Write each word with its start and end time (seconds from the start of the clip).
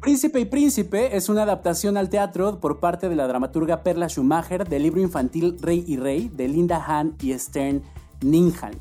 Príncipe 0.00 0.40
y 0.40 0.44
Príncipe 0.46 1.16
es 1.16 1.28
una 1.28 1.42
adaptación 1.42 1.96
al 1.96 2.08
teatro 2.08 2.60
por 2.60 2.80
parte 2.80 3.08
de 3.08 3.14
la 3.14 3.28
dramaturga 3.28 3.82
Perla 3.82 4.08
Schumacher 4.08 4.66
del 4.68 4.82
libro 4.82 5.00
infantil 5.00 5.56
Rey 5.60 5.84
y 5.86 5.96
Rey 5.96 6.28
de 6.28 6.48
Linda 6.48 6.82
Hahn 6.84 7.14
y 7.20 7.38
Stern 7.38 7.82
Ninhan. 8.22 8.72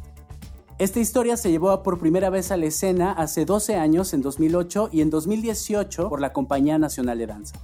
Esta 0.80 1.00
historia 1.00 1.38
se 1.38 1.52
llevó 1.52 1.84
por 1.84 2.00
primera 2.00 2.30
vez 2.30 2.52
a 2.52 2.58
la 2.58 2.68
escena 2.68 3.12
hace 3.12 3.46
12 3.46 3.76
años, 3.76 4.14
en 4.14 4.22
2008 4.22 4.90
y 4.92 5.02
en 5.02 5.10
2018 5.10 6.10
por 6.10 6.22
la 6.22 6.34
Compañía 6.34 6.78
Nacional 6.78 7.18
de 7.18 7.28
Danza. 7.28 7.56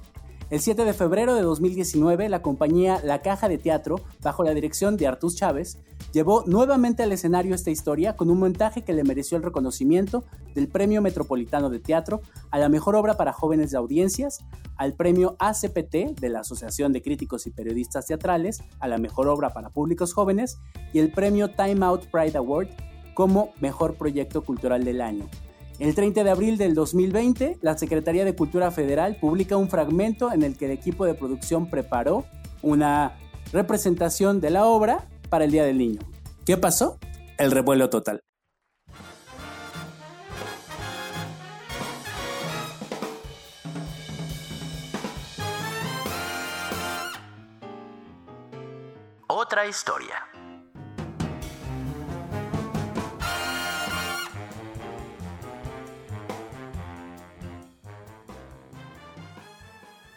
El 0.49 0.59
7 0.59 0.85
de 0.85 0.93
febrero 0.93 1.35
de 1.35 1.41
2019, 1.41 2.29
la 2.29 2.41
compañía 2.41 2.99
La 3.03 3.21
Caja 3.21 3.49
de 3.49 3.57
Teatro, 3.57 4.01
bajo 4.21 4.43
la 4.43 4.53
dirección 4.53 4.97
de 4.97 5.07
Artus 5.07 5.35
Chávez, 5.35 5.79
llevó 6.11 6.43
nuevamente 6.45 7.01
al 7.01 7.11
escenario 7.11 7.55
esta 7.55 7.71
historia 7.71 8.15
con 8.15 8.29
un 8.29 8.39
montaje 8.39 8.83
que 8.83 8.93
le 8.93 9.03
mereció 9.03 9.37
el 9.37 9.43
reconocimiento 9.43 10.25
del 10.53 10.67
Premio 10.67 11.01
Metropolitano 11.01 11.69
de 11.69 11.79
Teatro 11.79 12.21
a 12.51 12.59
la 12.59 12.70
mejor 12.70 12.95
obra 12.95 13.15
para 13.15 13.34
jóvenes 13.34 13.71
de 13.71 13.77
audiencias, 13.77 14.39
al 14.75 14.93
Premio 14.93 15.35
ACPT 15.39 16.20
de 16.20 16.29
la 16.29 16.41
Asociación 16.41 16.93
de 16.93 17.01
Críticos 17.01 17.48
y 17.48 17.51
Periodistas 17.51 18.05
Teatrales 18.05 18.62
a 18.79 18.87
la 18.87 18.98
mejor 18.98 19.27
obra 19.27 19.53
para 19.53 19.70
públicos 19.70 20.13
jóvenes 20.13 20.59
y 20.93 20.99
el 20.99 21.12
Premio 21.12 21.49
Time 21.49 21.85
Out 21.85 22.07
Pride 22.07 22.37
Award 22.37 22.67
como 23.13 23.53
Mejor 23.59 23.95
Proyecto 23.95 24.43
Cultural 24.43 24.84
del 24.84 25.01
Año. 25.01 25.29
El 25.83 25.95
30 25.95 26.23
de 26.23 26.29
abril 26.29 26.57
del 26.57 26.75
2020, 26.75 27.57
la 27.59 27.77
Secretaría 27.77 28.23
de 28.23 28.33
Cultura 28.33 28.71
Federal 28.71 29.17
publica 29.17 29.57
un 29.57 29.67
fragmento 29.67 30.31
en 30.31 30.41
el 30.41 30.57
que 30.57 30.63
el 30.63 30.71
equipo 30.71 31.03
de 31.03 31.13
producción 31.13 31.69
preparó 31.69 32.23
una 32.61 33.17
representación 33.51 34.39
de 34.39 34.49
la 34.49 34.63
obra 34.63 35.09
para 35.27 35.43
el 35.43 35.51
Día 35.51 35.65
del 35.65 35.77
Niño. 35.77 35.99
¿Qué 36.45 36.55
pasó? 36.55 36.99
El 37.37 37.51
revuelo 37.51 37.89
total. 37.89 38.21
Otra 49.27 49.68
historia. 49.68 50.32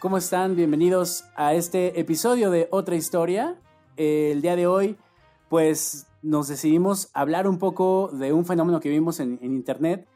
¿Cómo 0.07 0.19
están? 0.19 0.55
Bienvenidos 0.55 1.25
a 1.35 1.55
este 1.55 1.99
episodio 1.99 2.53
de 2.53 2.69
Otra 2.71 2.95
Historia. 2.95 3.61
El 3.97 4.41
día 4.41 4.55
de 4.55 4.69
hoy, 4.69 4.97
pues 5.49 6.07
nos 6.23 6.47
decidimos 6.47 7.11
hablar 7.13 7.49
un 7.49 7.59
poco 7.59 8.11
de 8.13 8.33
un 8.33 8.45
fenómeno 8.45 8.79
que 8.79 8.89
vimos 8.89 9.19
en, 9.19 9.41
Internet 9.43 10.07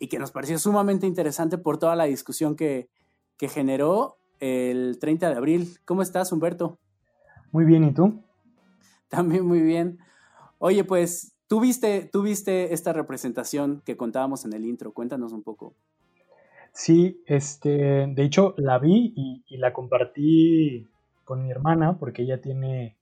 y 0.00 0.08
que 0.08 0.18
nos 0.18 0.32
pareció 0.32 0.58
sumamente 0.58 1.06
interesante 1.06 1.58
por 1.58 1.78
toda 1.78 1.94
la 1.94 2.06
discusión 2.06 2.56
que, 2.56 2.88
que 3.38 3.46
generó 3.46 4.16
el 4.40 4.98
30 4.98 5.30
de 5.30 5.36
abril. 5.36 5.78
¿Cómo 5.84 6.02
estás, 6.02 6.32
Humberto? 6.32 6.80
Muy 7.52 7.64
bien, 7.64 7.84
¿y 7.84 7.94
tú? 7.94 8.20
También 9.06 9.46
muy 9.46 9.60
bien. 9.60 10.00
Oye, 10.58 10.82
pues, 10.82 11.36
¿tú 11.46 11.60
viste, 11.60 12.10
tú 12.12 12.22
viste 12.22 12.74
esta 12.74 12.92
representación 12.92 13.80
que 13.84 13.96
contábamos 13.96 14.44
en 14.44 14.54
el 14.54 14.64
intro? 14.64 14.92
Cuéntanos 14.92 15.32
un 15.32 15.44
poco. 15.44 15.76
Sí, 16.76 17.22
este, 17.24 18.06
de 18.06 18.22
hecho 18.22 18.52
la 18.58 18.78
vi 18.78 19.14
y, 19.16 19.56
la 19.56 19.72
compartí 19.72 20.86
con 21.24 21.42
mi 21.42 21.50
hermana 21.50 21.96
porque 21.98 22.20
ella 22.20 22.42
tiene 22.42 22.98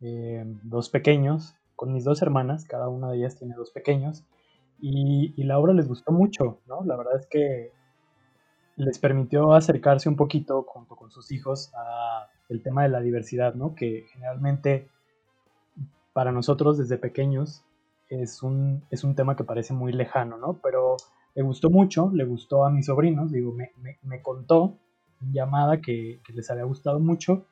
eh, 0.00 0.44
dos 0.62 0.88
pequeños, 0.88 1.56
con 1.74 1.92
mis 1.92 2.04
dos 2.04 2.22
hermanas, 2.22 2.64
cada 2.64 2.88
una 2.88 3.10
de 3.10 3.18
ellas 3.18 3.36
tiene 3.36 3.56
dos 3.56 3.72
pequeños 3.72 4.24
y, 4.78 5.34
la 5.42 5.58
obra 5.58 5.74
les 5.74 5.88
gustó 5.88 6.12
mucho, 6.12 6.60
¿no? 6.68 6.84
La 6.84 6.96
verdad 6.96 7.16
es 7.18 7.26
que 7.26 7.72
les 8.76 9.00
permitió 9.00 9.52
acercarse 9.52 10.08
un 10.08 10.14
poquito 10.14 10.62
junto 10.62 10.94
con 10.94 11.10
sus 11.10 11.32
hijos 11.32 11.72
a 11.74 12.28
el 12.48 12.62
tema 12.62 12.84
de 12.84 12.90
la 12.90 13.00
diversidad, 13.00 13.54
¿no? 13.54 13.74
Que 13.74 14.06
generalmente 14.12 14.90
para 16.12 16.30
nosotros 16.30 16.78
desde 16.78 16.98
pequeños 16.98 17.64
es 18.10 18.44
un, 18.44 18.84
es 18.90 19.02
un 19.02 19.16
tema 19.16 19.34
que 19.34 19.42
parece 19.42 19.74
muy 19.74 19.92
lejano, 19.92 20.38
¿no? 20.38 20.60
Pero 20.62 20.98
le 21.38 21.44
gustó 21.44 21.70
mucho, 21.70 22.10
le 22.12 22.24
gustó 22.24 22.64
a 22.64 22.70
mis 22.70 22.86
sobrinos, 22.86 23.30
digo, 23.30 23.52
me, 23.52 23.70
me, 24.02 24.20
contó 24.22 24.76
en 25.22 25.32
llamada 25.32 25.80
que, 25.80 26.20
les 26.34 26.50
había 26.50 26.64
gustado 26.64 26.98
mucho 26.98 27.46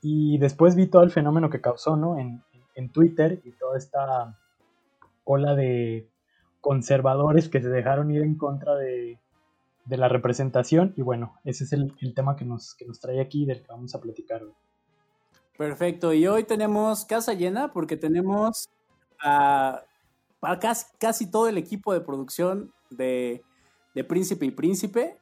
y 0.00 0.38
después 0.38 0.76
vi 0.76 0.86
todo 0.86 1.02
el 1.02 1.10
fenómeno 1.10 1.50
que 1.50 1.60
causó, 1.60 1.96
¿no? 1.96 2.20
En, 2.20 2.44
en 2.76 2.92
Twitter 2.92 3.42
y 3.42 3.50
toda 3.50 3.78
esta 3.78 4.38
ola 5.24 5.56
de 5.56 6.08
conservadores 6.60 7.48
que 7.48 7.60
se 7.60 7.68
dejaron 7.68 8.12
ir 8.12 8.22
en 8.22 8.36
contra 8.36 8.76
de, 8.76 9.18
de 9.86 9.96
la 9.96 10.08
representación 10.08 10.94
y 10.96 11.02
bueno, 11.02 11.34
ese 11.42 11.64
es 11.64 11.72
el, 11.72 11.92
el, 12.00 12.14
tema 12.14 12.36
que 12.36 12.44
nos, 12.44 12.76
que 12.76 12.86
nos 12.86 13.00
trae 13.00 13.20
aquí 13.20 13.44
del 13.44 13.60
que 13.60 13.72
vamos 13.72 13.92
a 13.96 14.00
platicar 14.00 14.44
hoy. 14.44 14.54
Perfecto, 15.58 16.12
y 16.12 16.28
hoy 16.28 16.44
tenemos 16.44 17.04
casa 17.04 17.34
llena 17.34 17.72
porque 17.72 17.96
tenemos 17.96 18.68
a, 19.20 19.82
a 20.42 20.58
casi, 20.60 20.86
casi 21.00 21.28
todo 21.28 21.48
el 21.48 21.58
equipo 21.58 21.92
de 21.92 22.02
producción 22.02 22.72
de, 22.90 23.42
Príncipe 24.08 24.46
y 24.46 24.50
Príncipe. 24.50 25.18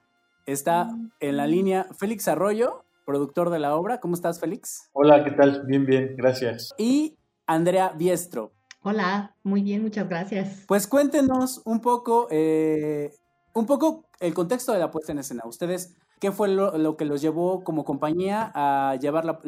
Está 0.47 0.91
en 1.21 1.37
la 1.37 1.47
línea 1.47 1.87
Félix 1.99 2.29
Arroyo, 2.29 2.85
productor 3.07 3.51
de 3.51 3.59
la 3.59 3.77
obra. 3.77 4.01
¿Cómo 4.01 4.15
estás, 4.15 4.41
Félix? 4.41 4.91
Hola, 4.93 5.25
¿qué 5.25 5.31
tal? 5.31 5.65
Bien, 5.67 5.87
bien, 5.87 6.15
gracias. 6.17 6.75
Y 6.77 7.17
Andrea 7.47 7.93
Biestro. 7.97 8.53
Hola, 8.83 9.35
muy 9.43 9.63
bien, 9.63 9.83
muchas 9.83 10.07
gracias. 10.09 10.65
Pues 10.69 10.87
cuéntenos 10.87 11.63
un 11.65 11.81
poco, 11.81 12.29
eh, 12.31 13.15
un 13.55 13.65
poco 13.65 14.05
el 14.21 14.35
contexto 14.35 14.73
de 14.73 14.79
la 14.79 14.91
puesta 14.91 15.13
en 15.13 15.21
escena. 15.21 15.43
Ustedes, 15.47 15.97
¿qué 16.21 16.33
fue 16.33 16.49
lo, 16.49 16.97
que 16.99 17.07
los 17.07 17.23
llevó 17.23 17.65
como 17.65 17.85
compañía 17.85 18.53
a 18.55 18.97
llevar 18.97 19.41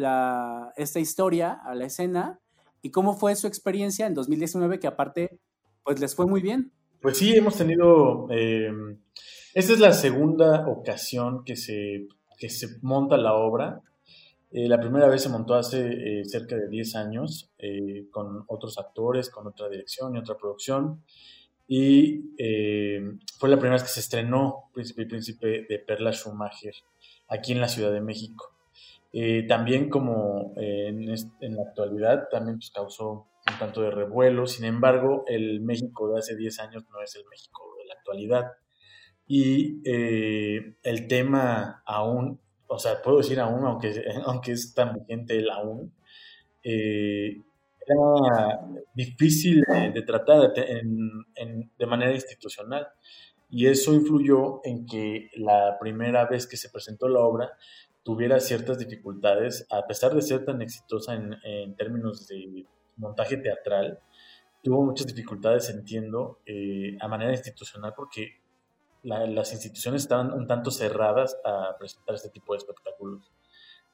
esta 0.76 1.00
historia 1.00 1.52
a 1.52 1.74
la 1.74 1.84
escena? 1.84 2.40
¿Y 2.80 2.90
cómo 2.90 3.14
fue 3.14 3.36
su 3.36 3.46
experiencia 3.46 4.06
en 4.06 4.14
2019 4.14 4.80
que 4.80 4.86
aparte, 4.86 5.38
pues 5.84 6.00
les 6.00 6.14
fue 6.14 6.26
muy 6.26 6.40
bien? 6.40 6.72
Pues 7.00 7.18
sí, 7.18 7.34
hemos 7.36 7.56
tenido, 7.56 8.26
eh, 8.30 8.72
esta 9.54 9.72
es 9.72 9.78
la 9.80 9.92
segunda 9.92 10.66
ocasión 10.66 11.44
que 11.44 11.54
se, 11.54 12.08
que 12.38 12.48
se 12.48 12.78
monta 12.82 13.16
la 13.16 13.34
obra. 13.34 13.82
Eh, 14.50 14.68
la 14.68 14.80
primera 14.80 15.08
vez 15.08 15.22
se 15.22 15.28
montó 15.28 15.54
hace 15.54 16.20
eh, 16.20 16.24
cerca 16.24 16.56
de 16.56 16.68
10 16.68 16.96
años 16.96 17.50
con 18.10 18.44
otros 18.48 18.78
actores, 18.78 19.28
con 19.30 19.46
otra 19.46 19.68
dirección 19.68 20.14
y 20.14 20.18
otra 20.18 20.36
producción. 20.36 21.02
Y 21.68 22.30
fue 23.38 23.48
la 23.48 23.56
primera 23.56 23.74
vez 23.74 23.82
que 23.82 23.88
se 23.88 24.00
estrenó 24.00 24.70
Príncipe 24.72 25.02
y 25.02 25.06
Príncipe 25.06 25.66
de 25.68 25.78
Perla 25.80 26.12
Schumacher 26.12 26.74
aquí 27.28 27.52
en 27.52 27.60
la 27.60 27.68
Ciudad 27.68 27.92
de 27.92 28.00
México. 28.00 28.54
también 29.48 29.90
como 29.90 30.54
en, 30.56 31.06
la 31.06 31.62
actualidad, 31.62 32.28
también 32.30 32.58
pues, 32.58 32.70
causó 32.70 33.26
un 33.50 33.58
tanto 33.58 33.82
de 33.82 33.90
revuelo. 33.90 34.46
Sin 34.46 34.64
embargo, 34.64 35.24
el 35.26 35.60
México 35.60 36.08
de 36.10 36.18
hace 36.18 36.36
10 36.36 36.60
años 36.60 36.84
no 36.90 37.02
es 37.02 37.14
el 37.16 37.24
México 37.30 37.74
de 37.78 37.86
la 37.86 37.94
actualidad. 37.94 38.52
Y 39.26 39.80
eh, 39.84 40.76
el 40.82 41.06
tema 41.08 41.82
aún, 41.84 42.40
o 42.68 42.78
sea, 42.78 43.02
puedo 43.02 43.18
decir 43.18 43.40
aún, 43.40 43.64
aunque, 43.64 44.04
aunque 44.24 44.52
es 44.52 44.74
tan 44.74 44.94
vigente 44.94 45.36
el 45.36 45.50
aún, 45.50 45.92
eh, 46.62 47.36
era 47.88 48.60
difícil 48.94 49.62
de, 49.94 50.02
tratar 50.02 50.52
de 50.52 51.86
manera 51.86 52.12
institucional. 52.12 52.88
Y 53.48 53.66
eso 53.66 53.94
influyó 53.94 54.60
en 54.64 54.86
que 54.86 55.30
la 55.36 55.76
primera 55.78 56.26
vez 56.26 56.48
que 56.48 56.56
se 56.56 56.68
presentó 56.68 57.08
la 57.08 57.20
obra 57.20 57.52
tuviera 58.02 58.40
ciertas 58.40 58.78
dificultades, 58.78 59.66
a 59.70 59.86
pesar 59.86 60.14
de 60.14 60.22
ser 60.22 60.44
tan 60.44 60.62
exitosa 60.62 61.14
en, 61.14 61.36
en 61.44 61.76
términos 61.76 62.26
de 62.26 62.66
montaje 62.96 63.36
teatral, 63.36 64.00
tuvo 64.62 64.84
muchas 64.84 65.06
dificultades, 65.06 65.70
entiendo, 65.70 66.40
eh, 66.46 66.96
a 67.00 67.08
manera 67.08 67.32
institucional, 67.32 67.94
porque 67.96 68.40
las 69.02 69.52
instituciones 69.52 70.02
estaban 70.02 70.32
un 70.32 70.48
tanto 70.48 70.72
cerradas 70.72 71.36
a 71.44 71.76
presentar 71.78 72.16
este 72.16 72.30
tipo 72.30 72.52
de 72.52 72.58
espectáculos. 72.58 73.30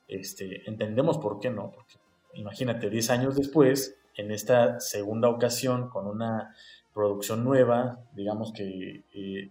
Este, 0.09 0.67
entendemos 0.69 1.19
por 1.19 1.39
qué 1.39 1.51
no, 1.51 1.71
porque 1.71 1.97
imagínate, 2.35 2.89
10 2.89 3.11
años 3.11 3.37
después, 3.37 3.99
en 4.17 4.31
esta 4.31 4.81
segunda 4.81 5.29
ocasión, 5.29 5.91
con 5.91 6.07
una 6.07 6.55
producción 6.95 7.45
nueva, 7.45 8.01
digamos 8.15 8.53
que 8.53 9.05
eh, 9.15 9.51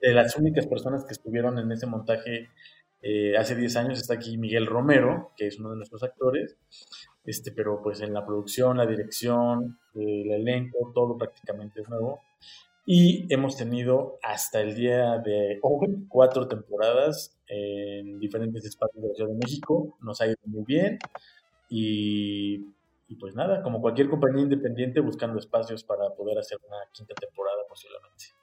de 0.00 0.14
las 0.14 0.36
únicas 0.36 0.66
personas 0.66 1.04
que 1.04 1.12
estuvieron 1.12 1.58
en 1.58 1.70
ese 1.72 1.86
montaje 1.86 2.50
eh, 3.06 3.36
hace 3.36 3.54
10 3.54 3.76
años 3.76 4.00
está 4.00 4.14
aquí 4.14 4.38
Miguel 4.38 4.64
Romero, 4.64 5.32
que 5.36 5.46
es 5.46 5.58
uno 5.58 5.68
de 5.70 5.76
nuestros 5.76 6.02
actores, 6.02 6.56
este, 7.26 7.52
pero 7.52 7.82
pues 7.82 8.00
en 8.00 8.14
la 8.14 8.24
producción, 8.24 8.78
la 8.78 8.86
dirección, 8.86 9.78
el 9.94 10.30
elenco, 10.30 10.90
todo 10.94 11.18
prácticamente 11.18 11.82
es 11.82 11.88
nuevo. 11.90 12.22
Y 12.86 13.26
hemos 13.32 13.58
tenido 13.58 14.18
hasta 14.22 14.62
el 14.62 14.74
día 14.74 15.18
de 15.18 15.58
hoy 15.62 16.06
cuatro 16.08 16.48
temporadas 16.48 17.36
en 17.46 18.18
diferentes 18.18 18.64
espacios 18.64 19.02
de 19.02 19.08
la 19.08 19.14
Ciudad 19.14 19.30
de 19.30 19.36
México. 19.36 19.98
Nos 20.00 20.22
ha 20.22 20.26
ido 20.26 20.36
muy 20.46 20.64
bien. 20.64 20.98
Y, 21.68 22.66
y, 23.08 23.16
pues 23.16 23.34
nada, 23.34 23.62
como 23.62 23.82
cualquier 23.82 24.08
compañía 24.08 24.42
independiente 24.42 25.00
buscando 25.00 25.38
espacios 25.38 25.84
para 25.84 26.08
poder 26.14 26.38
hacer 26.38 26.58
una 26.66 26.78
quinta 26.92 27.14
temporada 27.14 27.62
posiblemente. 27.68 28.34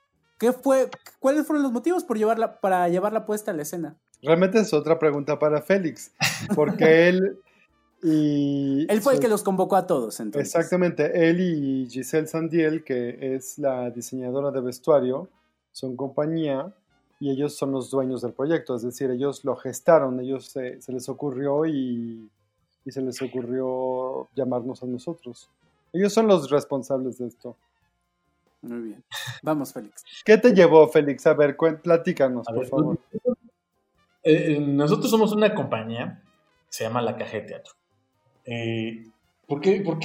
¿qué 0.41 0.53
fue, 0.53 0.89
¿cuáles 1.19 1.45
fueron 1.45 1.61
los 1.61 1.71
motivos 1.71 2.03
por 2.03 2.17
llevarla, 2.17 2.59
para 2.59 2.89
llevarla 2.89 3.27
puesta 3.27 3.51
a 3.51 3.53
la 3.53 3.61
escena? 3.61 3.95
Realmente 4.21 4.59
es 4.59 4.73
otra 4.73 4.99
pregunta 4.99 5.39
para 5.39 5.61
Félix, 5.61 6.11
porque 6.55 7.07
él 7.09 7.39
y... 8.03 8.85
Él 8.91 9.01
fue 9.01 9.13
el 9.13 9.19
que 9.19 9.27
los 9.27 9.43
convocó 9.43 9.75
a 9.75 9.85
todos, 9.85 10.19
entonces. 10.19 10.55
Exactamente, 10.55 11.29
él 11.29 11.39
y 11.39 11.87
Giselle 11.89 12.27
Sandiel, 12.27 12.83
que 12.83 13.35
es 13.35 13.59
la 13.59 13.89
diseñadora 13.91 14.51
de 14.51 14.61
vestuario, 14.61 15.29
son 15.71 15.95
compañía 15.95 16.73
y 17.19 17.29
ellos 17.29 17.55
son 17.55 17.71
los 17.71 17.91
dueños 17.91 18.21
del 18.23 18.33
proyecto, 18.33 18.75
es 18.75 18.81
decir, 18.81 19.11
ellos 19.11 19.45
lo 19.45 19.55
gestaron, 19.55 20.19
ellos 20.19 20.45
se, 20.47 20.79
les 20.87 21.09
ocurrió 21.09 21.65
y, 21.67 22.27
y, 22.83 22.91
se 22.91 23.01
les 23.01 23.21
ocurrió 23.21 24.27
llamarnos 24.35 24.81
a 24.81 24.87
nosotros. 24.87 25.47
Ellos 25.93 26.11
son 26.11 26.27
los 26.27 26.49
responsables 26.49 27.19
de 27.19 27.27
esto. 27.27 27.55
Muy 28.61 28.79
bien. 28.79 29.03
Vamos, 29.43 29.73
Félix. 29.73 30.03
¿Qué 30.23 30.37
te 30.37 30.53
llevó, 30.53 30.87
Félix? 30.87 31.25
A 31.27 31.33
ver, 31.33 31.55
platícanos, 31.81 32.47
por 32.47 32.65
favor. 32.67 32.99
Eh, 34.23 34.53
eh, 34.53 34.59
nosotros 34.59 35.09
somos 35.09 35.31
una 35.31 35.53
compañía, 35.55 36.23
se 36.69 36.83
llama 36.83 37.01
La 37.01 37.17
Caja 37.17 37.37
de 37.37 37.41
Teatro. 37.41 37.73
Eh, 38.45 39.03
¿por, 39.47 39.61
qué, 39.61 39.81
por, 39.81 39.99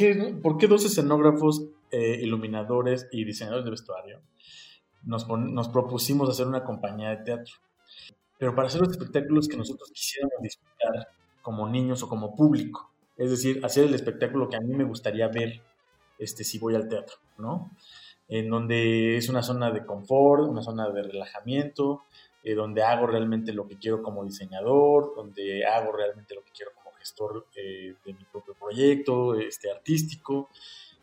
qué, 0.59 0.67
dos 0.67 0.85
escenógrafos, 0.85 1.67
iluminadores 1.93 3.09
y 3.11 3.25
diseñadores 3.25 3.65
de 3.65 3.71
vestuario 3.71 4.21
nos, 5.03 5.27
nos 5.29 5.69
propusimos 5.69 6.29
hacer 6.29 6.47
una 6.47 6.65
compañía 6.65 7.11
de 7.11 7.25
teatro? 7.25 7.55
Pero 8.39 8.55
para 8.55 8.69
hacer 8.69 8.81
los 8.81 8.91
espectáculos 8.91 9.49
que 9.49 9.57
nosotros 9.57 9.91
quisiéramos 9.93 10.43
disfrutar 10.43 11.09
como 11.41 11.69
niños 11.69 12.03
o 12.03 12.09
como 12.09 12.35
público. 12.35 12.91
Es 13.17 13.31
decir, 13.31 13.65
hacer 13.65 13.85
el 13.85 13.95
espectáculo 13.95 14.49
que 14.49 14.57
a 14.57 14.61
mí 14.61 14.75
me 14.75 14.85
gustaría 14.85 15.29
ver 15.29 15.63
este, 16.19 16.45
si 16.45 16.59
voy 16.59 16.75
al 16.75 16.89
teatro, 16.89 17.17
¿no? 17.39 17.71
En 18.29 18.51
donde 18.51 19.17
es 19.17 19.29
una 19.29 19.43
zona 19.43 19.71
de 19.71 19.87
confort, 19.87 20.49
una 20.49 20.63
zona 20.63 20.91
de 20.91 21.03
relajamiento, 21.03 22.03
eh, 22.47 22.55
donde 22.55 22.81
hago 22.81 23.09
realmente 23.09 23.53
lo 23.53 23.67
que 23.67 23.77
quiero 23.77 24.05
como 24.05 24.25
diseñador, 24.25 25.17
donde 25.17 25.67
hago 25.67 25.91
realmente 25.91 26.33
lo 26.33 26.45
que 26.45 26.53
quiero 26.53 26.71
como 26.77 26.93
gestor 26.93 27.49
eh, 27.57 27.97
de 28.05 28.15
mi 28.15 28.23
propio 28.23 28.55
proyecto 28.55 29.35
este, 29.35 29.69
artístico, 29.69 30.49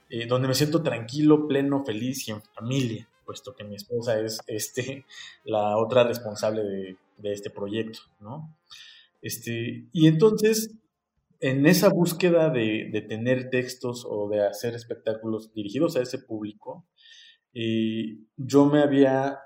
eh, 0.10 0.26
donde 0.26 0.48
me 0.48 0.54
siento 0.54 0.82
tranquilo, 0.82 1.46
pleno, 1.46 1.84
feliz 1.84 2.30
y 2.30 2.32
en 2.32 2.42
familia, 2.42 3.10
puesto 3.26 3.54
que 3.54 3.66
mi 3.66 3.76
esposa 3.76 4.18
es 4.22 4.40
este, 4.48 5.06
la 5.44 5.78
otra 5.78 6.06
responsable 6.06 6.64
de, 6.64 7.34
este 7.34 7.50
proyecto, 7.50 8.00
¿no? 8.22 8.56
Este, 9.22 9.84
y 9.92 10.08
entonces, 10.08 10.72
en 11.42 11.66
esa 11.66 11.90
búsqueda 11.90 12.52
de, 12.52 13.06
tener 13.10 13.50
textos 13.50 14.08
o 14.10 14.30
de 14.30 14.48
hacer 14.48 14.76
espectáculos 14.76 15.54
dirigidos 15.54 15.98
a 15.98 16.02
ese 16.04 16.20
público, 16.20 16.86
yo 18.38 18.66
me 18.66 18.82
había 18.82 19.40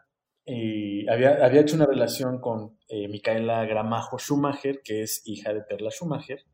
había, 1.09 1.45
había, 1.45 1.61
hecho 1.61 1.75
una 1.75 1.85
relación 1.85 2.39
con 2.39 2.77
eh, 2.87 3.07
Micaela 3.07 3.65
Gramajo 3.65 4.17
Schumacher, 4.17 4.81
que 4.83 5.03
es 5.03 5.21
hija 5.25 5.53
de 5.53 5.61
Perla 5.61 5.91
Schumacher, 5.91 6.45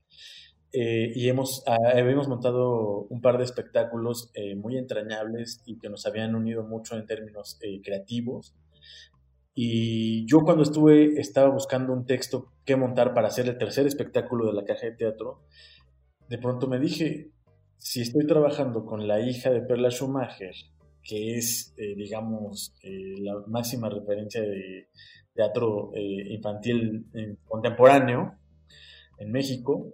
eh, 0.71 1.11
y 1.13 1.29
hemos, 1.29 1.63
ah, 1.67 1.77
habíamos 1.93 2.27
montado 2.27 3.05
un 3.09 3.21
par 3.21 3.37
de 3.37 3.43
espectáculos 3.43 4.31
eh, 4.33 4.55
muy 4.55 4.77
entrañables 4.77 5.61
y 5.65 5.77
que 5.77 5.89
nos 5.89 6.07
habían 6.07 6.33
unido 6.33 6.63
mucho 6.63 6.97
en 6.97 7.05
términos 7.05 7.59
creativos. 7.83 8.55
Y 9.53 10.25
yo 10.25 10.39
cuando 10.39 10.63
estuve, 10.63 11.19
estaba 11.19 11.49
buscando 11.49 11.93
un 11.93 12.07
texto 12.07 12.51
que 12.65 12.75
montar 12.75 13.13
para 13.13 13.27
hacer 13.27 13.47
el 13.47 13.59
tercer 13.59 13.85
espectáculo 13.85 14.47
de 14.47 14.53
la 14.53 14.65
caja 14.65 14.87
de 14.87 14.93
teatro, 14.93 15.43
de 16.27 16.39
pronto 16.39 16.67
me 16.67 16.79
dije, 16.79 17.29
si 17.77 18.01
estoy 18.01 18.25
trabajando 18.25 18.85
con 18.85 19.07
la 19.07 19.19
hija 19.19 19.51
de 19.51 19.61
Perla 19.61 19.91
Schumacher 19.91 20.55
que 21.03 21.37
es, 21.37 21.73
eh, 21.77 21.95
digamos, 21.95 22.73
eh, 22.81 23.15
la 23.19 23.43
máxima 23.47 23.89
referencia 23.89 24.41
de 24.41 24.87
teatro 25.33 25.91
eh, 25.93 26.33
infantil 26.33 27.07
contemporáneo 27.45 28.35
en 29.17 29.31
México, 29.31 29.93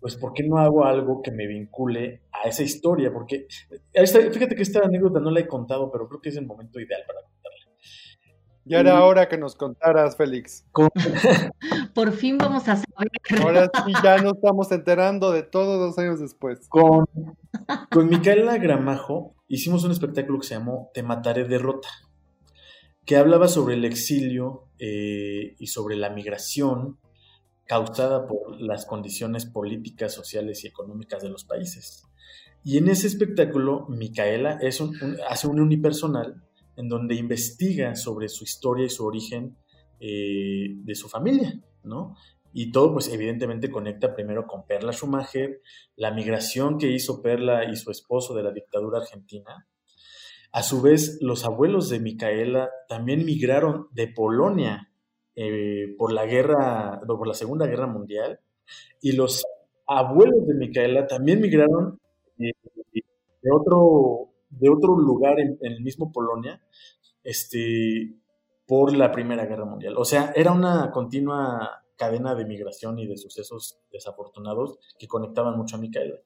pues 0.00 0.16
¿por 0.16 0.32
qué 0.32 0.42
no 0.42 0.58
hago 0.58 0.84
algo 0.84 1.22
que 1.22 1.30
me 1.30 1.46
vincule 1.46 2.22
a 2.32 2.48
esa 2.48 2.62
historia? 2.62 3.12
Porque 3.12 3.46
fíjate 3.92 4.54
que 4.54 4.62
esta 4.62 4.80
anécdota 4.80 5.20
no 5.20 5.30
la 5.30 5.40
he 5.40 5.46
contado, 5.46 5.90
pero 5.90 6.08
creo 6.08 6.20
que 6.20 6.30
es 6.30 6.36
el 6.36 6.46
momento 6.46 6.80
ideal 6.80 7.02
para 7.06 7.20
contarla. 7.22 7.66
Ya 8.70 8.78
era 8.78 9.04
hora 9.04 9.28
que 9.28 9.36
nos 9.36 9.56
contaras, 9.56 10.16
Félix. 10.16 10.64
Por 11.94 12.12
fin 12.12 12.38
vamos 12.38 12.68
a 12.68 12.76
saber. 12.76 13.10
Ahora 13.42 13.68
sí 13.84 13.92
ya 14.00 14.18
nos 14.18 14.34
estamos 14.34 14.70
enterando 14.70 15.32
de 15.32 15.42
todo 15.42 15.76
dos 15.76 15.98
años 15.98 16.20
después. 16.20 16.68
Con, 16.68 17.04
con 17.90 18.08
Micaela 18.08 18.58
Gramajo 18.58 19.34
hicimos 19.48 19.82
un 19.82 19.90
espectáculo 19.90 20.38
que 20.38 20.46
se 20.46 20.54
llamó 20.54 20.92
Te 20.94 21.02
mataré 21.02 21.46
derrota, 21.46 21.88
que 23.04 23.16
hablaba 23.16 23.48
sobre 23.48 23.74
el 23.74 23.84
exilio 23.84 24.68
eh, 24.78 25.56
y 25.58 25.66
sobre 25.66 25.96
la 25.96 26.10
migración 26.10 27.00
causada 27.66 28.28
por 28.28 28.60
las 28.60 28.86
condiciones 28.86 29.46
políticas, 29.46 30.14
sociales 30.14 30.62
y 30.62 30.68
económicas 30.68 31.24
de 31.24 31.30
los 31.30 31.42
países. 31.44 32.04
Y 32.62 32.78
en 32.78 32.88
ese 32.88 33.08
espectáculo, 33.08 33.86
Micaela 33.88 34.58
es 34.60 34.80
hace 35.28 35.48
un 35.48 35.58
unipersonal 35.58 36.44
en 36.80 36.88
donde 36.88 37.14
investiga 37.14 37.94
sobre 37.94 38.28
su 38.28 38.44
historia 38.44 38.86
y 38.86 38.90
su 38.90 39.04
origen 39.06 39.56
eh, 40.00 40.68
de 40.76 40.94
su 40.94 41.08
familia, 41.08 41.60
¿no? 41.84 42.16
Y 42.52 42.72
todo, 42.72 42.94
pues 42.94 43.08
evidentemente 43.12 43.70
conecta 43.70 44.14
primero 44.14 44.46
con 44.46 44.66
Perla 44.66 44.92
Schumacher, 44.92 45.60
la 45.96 46.10
migración 46.10 46.78
que 46.78 46.88
hizo 46.88 47.20
Perla 47.22 47.70
y 47.70 47.76
su 47.76 47.90
esposo 47.90 48.34
de 48.34 48.42
la 48.42 48.50
dictadura 48.50 48.98
argentina. 48.98 49.68
A 50.52 50.62
su 50.62 50.80
vez, 50.80 51.18
los 51.20 51.44
abuelos 51.44 51.90
de 51.90 52.00
Micaela 52.00 52.70
también 52.88 53.24
migraron 53.24 53.86
de 53.92 54.08
Polonia 54.08 54.90
eh, 55.36 55.94
por 55.96 56.12
la 56.12 56.26
guerra, 56.26 57.00
por 57.06 57.28
la 57.28 57.34
Segunda 57.34 57.66
Guerra 57.66 57.86
Mundial, 57.86 58.40
y 59.00 59.12
los 59.12 59.44
abuelos 59.86 60.46
de 60.46 60.54
Micaela 60.54 61.06
también 61.06 61.40
migraron 61.40 62.00
de, 62.36 62.52
otro, 63.52 64.29
de 64.50 64.68
otro 64.68 64.98
lugar 64.98 65.40
en, 65.40 65.58
el 65.60 65.82
mismo 65.82 66.12
Polonia, 66.12 66.62
este, 67.22 68.14
por 68.66 68.96
la 68.96 69.10
Primera 69.10 69.46
Guerra 69.46 69.64
Mundial. 69.64 69.96
O 69.96 70.04
sea, 70.04 70.32
era 70.34 70.52
una 70.52 70.90
continua 70.90 71.82
cadena 71.96 72.34
de 72.34 72.46
migración 72.46 72.98
y 72.98 73.06
de 73.06 73.16
sucesos 73.16 73.78
desafortunados 73.92 74.78
que 74.98 75.06
conectaban 75.06 75.56
mucho 75.56 75.76
a 75.76 75.78
Micaela. 75.78 76.16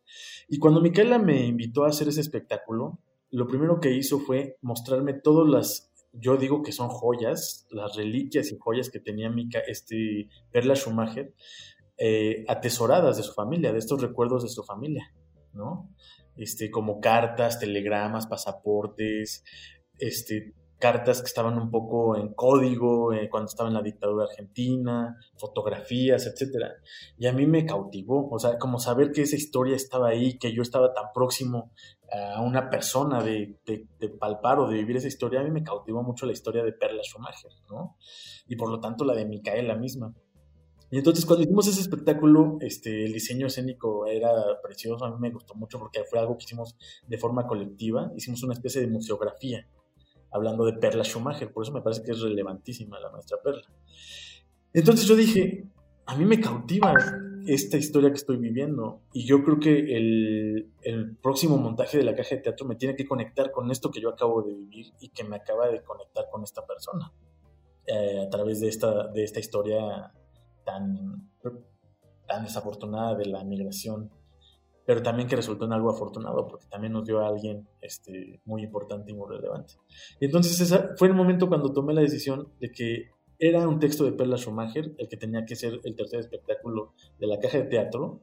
Y 0.48 0.58
cuando 0.58 0.80
Micaela 0.80 1.18
me 1.18 1.46
invitó 1.46 1.84
a 1.84 1.88
hacer 1.88 2.08
ese 2.08 2.20
espectáculo, 2.20 3.00
lo 3.30 3.48
primero 3.48 3.80
que 3.80 3.90
hizo 3.90 4.20
fue 4.20 4.56
mostrarme 4.62 5.14
todas 5.14 5.48
las, 5.48 5.92
yo 6.12 6.36
digo 6.36 6.62
que 6.62 6.70
son 6.70 6.88
joyas, 6.88 7.66
las 7.70 7.96
reliquias 7.96 8.52
y 8.52 8.58
joyas 8.58 8.90
que 8.90 9.00
tenía 9.00 9.28
Mica, 9.30 9.58
este 9.66 10.28
Perla 10.52 10.76
Schumacher, 10.76 11.34
eh, 11.98 12.44
atesoradas 12.46 13.16
de 13.16 13.24
su 13.24 13.32
familia, 13.32 13.72
de 13.72 13.78
estos 13.80 14.00
recuerdos 14.00 14.44
de 14.44 14.50
su 14.50 14.62
familia, 14.62 15.12
¿no? 15.52 15.90
Este, 16.36 16.70
como 16.70 17.00
cartas, 17.00 17.58
telegramas, 17.58 18.26
pasaportes, 18.26 19.44
este, 19.98 20.54
cartas 20.78 21.20
que 21.20 21.26
estaban 21.26 21.56
un 21.56 21.70
poco 21.70 22.16
en 22.16 22.34
código 22.34 23.12
eh, 23.12 23.28
cuando 23.30 23.46
estaba 23.46 23.68
en 23.68 23.74
la 23.74 23.82
dictadura 23.82 24.24
argentina, 24.24 25.16
fotografías, 25.36 26.26
etcétera. 26.26 26.72
Y 27.16 27.26
a 27.26 27.32
mí 27.32 27.46
me 27.46 27.64
cautivó, 27.64 28.28
o 28.30 28.38
sea, 28.38 28.58
como 28.58 28.78
saber 28.78 29.12
que 29.12 29.22
esa 29.22 29.36
historia 29.36 29.76
estaba 29.76 30.08
ahí, 30.08 30.36
que 30.38 30.52
yo 30.52 30.62
estaba 30.62 30.92
tan 30.92 31.06
próximo 31.14 31.72
a 32.36 32.40
una 32.42 32.70
persona 32.70 33.22
de, 33.22 33.58
de, 33.66 34.08
palpar 34.08 34.60
o 34.60 34.68
de 34.68 34.76
vivir 34.76 34.96
esa 34.96 35.08
historia, 35.08 35.40
a 35.40 35.42
mí 35.42 35.50
me 35.50 35.64
cautivó 35.64 36.02
mucho 36.02 36.26
la 36.26 36.32
historia 36.32 36.62
de 36.62 36.72
Perla 36.72 37.02
Schumacher, 37.02 37.50
¿no? 37.70 37.96
Y 38.46 38.56
por 38.56 38.70
lo 38.70 38.78
tanto 38.78 39.04
la 39.04 39.14
de 39.14 39.24
Micaela 39.24 39.74
misma. 39.74 40.14
Y 40.90 40.98
entonces 40.98 41.26
cuando 41.26 41.44
hicimos 41.44 41.66
ese 41.66 41.80
espectáculo, 41.80 42.58
este, 42.60 43.04
el 43.04 43.12
diseño 43.12 43.46
escénico 43.46 44.06
era 44.06 44.32
precioso, 44.62 45.04
a 45.04 45.10
mí 45.10 45.16
me 45.18 45.30
gustó 45.30 45.54
mucho 45.54 45.78
porque 45.78 46.04
fue 46.04 46.18
algo 46.18 46.36
que 46.36 46.44
hicimos 46.44 46.76
de 47.06 47.18
forma 47.18 47.46
colectiva, 47.46 48.12
hicimos 48.16 48.42
una 48.42 48.54
especie 48.54 48.80
de 48.80 48.86
museografía 48.86 49.66
hablando 50.30 50.64
de 50.64 50.74
Perla 50.74 51.04
Schumacher, 51.04 51.52
por 51.52 51.62
eso 51.64 51.72
me 51.72 51.80
parece 51.80 52.02
que 52.02 52.10
es 52.10 52.20
relevantísima 52.20 52.98
la 53.00 53.10
maestra 53.10 53.38
Perla. 53.42 53.62
Entonces 54.72 55.06
yo 55.06 55.14
dije, 55.14 55.64
a 56.06 56.16
mí 56.16 56.24
me 56.24 56.40
cautiva 56.40 56.92
esta 57.46 57.76
historia 57.76 58.10
que 58.10 58.16
estoy 58.16 58.36
viviendo 58.36 59.02
y 59.12 59.26
yo 59.26 59.44
creo 59.44 59.60
que 59.60 59.96
el, 59.96 60.70
próximo 61.22 61.56
montaje 61.56 61.98
de 61.98 62.04
la 62.04 62.14
caja 62.14 62.36
de 62.36 62.42
teatro 62.42 62.66
me 62.66 62.76
tiene 62.76 62.96
que 62.96 63.06
conectar 63.06 63.50
con 63.50 63.70
esto 63.70 63.90
que 63.90 64.00
yo 64.00 64.10
acabo 64.10 64.42
de 64.42 64.54
vivir 64.54 64.92
y 65.00 65.08
que 65.08 65.24
me 65.24 65.36
acaba 65.36 65.68
de 65.68 65.82
conectar 65.82 66.26
con 66.30 66.42
esta 66.42 66.66
persona 66.66 67.12
eh, 67.86 68.20
a 68.26 68.28
través 68.28 68.60
de 68.60 68.68
esta, 68.68 69.08
de 69.08 69.24
esta 69.24 69.40
historia 69.40 70.12
tan, 70.64 71.30
tan 72.26 72.44
desafortunada 72.44 73.14
de 73.14 73.26
la 73.26 73.44
migración 73.44 74.10
pero 74.86 75.02
también 75.02 75.28
que 75.28 75.36
resultó 75.36 75.64
en 75.64 75.72
algo 75.72 75.90
afortunado, 75.90 76.46
porque 76.46 76.66
también 76.66 76.92
nos 76.92 77.04
dio 77.06 77.20
a 77.20 77.28
alguien 77.28 77.66
este, 77.80 78.40
muy 78.44 78.62
importante 78.62 79.12
y 79.12 79.14
muy 79.14 79.28
relevante. 79.28 79.74
Y 80.20 80.26
entonces 80.26 80.60
ese 80.60 80.88
fue 80.96 81.08
el 81.08 81.14
momento 81.14 81.48
cuando 81.48 81.72
tomé 81.72 81.94
la 81.94 82.02
decisión 82.02 82.48
de 82.60 82.70
que 82.70 83.10
era 83.38 83.66
un 83.66 83.80
texto 83.80 84.04
de 84.04 84.12
Perla 84.12 84.36
Schumacher, 84.36 84.94
el 84.98 85.08
que 85.08 85.16
tenía 85.16 85.44
que 85.44 85.56
ser 85.56 85.80
el 85.84 85.96
tercer 85.96 86.20
espectáculo 86.20 86.94
de 87.18 87.26
la 87.26 87.38
caja 87.38 87.58
de 87.58 87.64
teatro, 87.64 88.22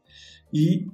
y 0.52 0.88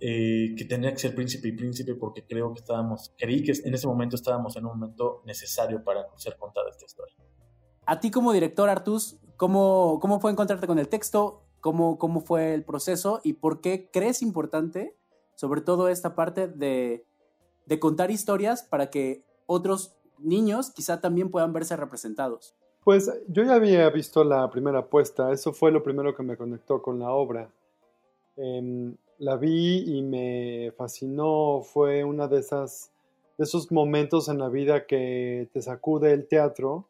eh, 0.00 0.54
que 0.56 0.64
tenía 0.64 0.90
que 0.90 0.98
ser 0.98 1.14
príncipe 1.14 1.48
y 1.48 1.52
príncipe 1.52 1.94
porque 1.94 2.26
creo 2.26 2.52
que 2.52 2.60
estábamos, 2.60 3.14
creí 3.16 3.44
que 3.44 3.52
en 3.52 3.74
ese 3.74 3.86
momento 3.86 4.16
estábamos 4.16 4.56
en 4.56 4.66
un 4.66 4.78
momento 4.78 5.22
necesario 5.24 5.84
para 5.84 6.06
ser 6.16 6.36
contada 6.36 6.68
esta 6.70 6.84
historia. 6.84 7.14
A 7.86 8.00
ti 8.00 8.10
como 8.10 8.32
director, 8.32 8.68
Artus, 8.68 9.20
¿cómo, 9.42 9.98
cómo 10.00 10.20
fue 10.20 10.30
encontrarte 10.30 10.68
con 10.68 10.78
el 10.78 10.86
texto? 10.86 11.42
¿Cómo, 11.60 11.98
¿Cómo 11.98 12.20
fue 12.20 12.54
el 12.54 12.62
proceso? 12.62 13.20
¿Y 13.24 13.32
por 13.32 13.60
qué 13.60 13.90
crees 13.92 14.22
importante, 14.22 14.94
sobre 15.34 15.62
todo 15.62 15.88
esta 15.88 16.14
parte 16.14 16.46
de, 16.46 17.04
de 17.66 17.80
contar 17.80 18.12
historias 18.12 18.62
para 18.62 18.88
que 18.88 19.24
otros 19.46 19.96
niños 20.20 20.70
quizá 20.70 21.00
también 21.00 21.28
puedan 21.28 21.52
verse 21.52 21.76
representados? 21.76 22.54
Pues 22.84 23.10
yo 23.26 23.42
ya 23.42 23.54
había 23.54 23.90
visto 23.90 24.22
la 24.22 24.48
primera 24.48 24.78
apuesta, 24.78 25.32
eso 25.32 25.52
fue 25.52 25.72
lo 25.72 25.82
primero 25.82 26.14
que 26.14 26.22
me 26.22 26.36
conectó 26.36 26.80
con 26.80 27.00
la 27.00 27.10
obra. 27.10 27.50
Em, 28.36 28.94
la 29.18 29.34
vi 29.34 29.98
y 29.98 30.02
me 30.02 30.72
fascinó, 30.76 31.62
fue 31.64 32.04
una 32.04 32.28
de 32.28 32.42
de 32.42 33.44
esos 33.44 33.72
momentos 33.72 34.28
en 34.28 34.38
la 34.38 34.48
vida 34.48 34.86
que 34.86 35.48
te 35.52 35.62
sacude 35.62 36.12
el 36.12 36.28
teatro, 36.28 36.86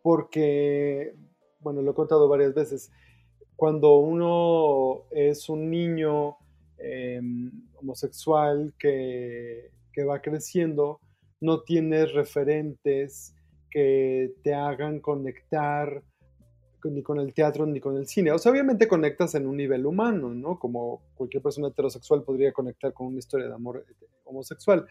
porque, 0.00 1.14
bueno, 1.60 1.82
lo 1.82 1.90
he 1.90 1.94
contado 1.94 2.28
varias 2.28 2.54
veces, 2.54 2.90
cuando 3.56 3.98
uno 3.98 5.04
es 5.10 5.48
un 5.48 5.70
niño 5.70 6.36
em, 6.78 7.50
homosexual 7.76 8.74
que, 8.78 9.70
que 9.92 10.04
va 10.04 10.20
creciendo, 10.20 11.00
no 11.40 11.62
tienes 11.62 12.12
referentes 12.12 13.34
que 13.70 14.32
te 14.42 14.54
hagan 14.54 15.00
conectar 15.00 16.02
ni 16.90 17.02
con 17.02 17.20
el 17.20 17.32
teatro 17.32 17.66
ni 17.66 17.80
con 17.80 17.96
el 17.96 18.06
cine. 18.06 18.32
O 18.32 18.38
sea, 18.38 18.52
obviamente 18.52 18.88
conectas 18.88 19.34
en 19.34 19.46
un 19.46 19.56
nivel 19.56 19.86
humano, 19.86 20.34
¿no? 20.34 20.58
Como 20.58 21.02
cualquier 21.14 21.42
persona 21.42 21.68
heterosexual 21.68 22.22
podría 22.22 22.52
conectar 22.52 22.92
con 22.92 23.08
una 23.08 23.18
historia 23.18 23.48
de 23.48 23.54
amor 23.54 23.84
eh, 23.88 24.06
homosexual. 24.24 24.86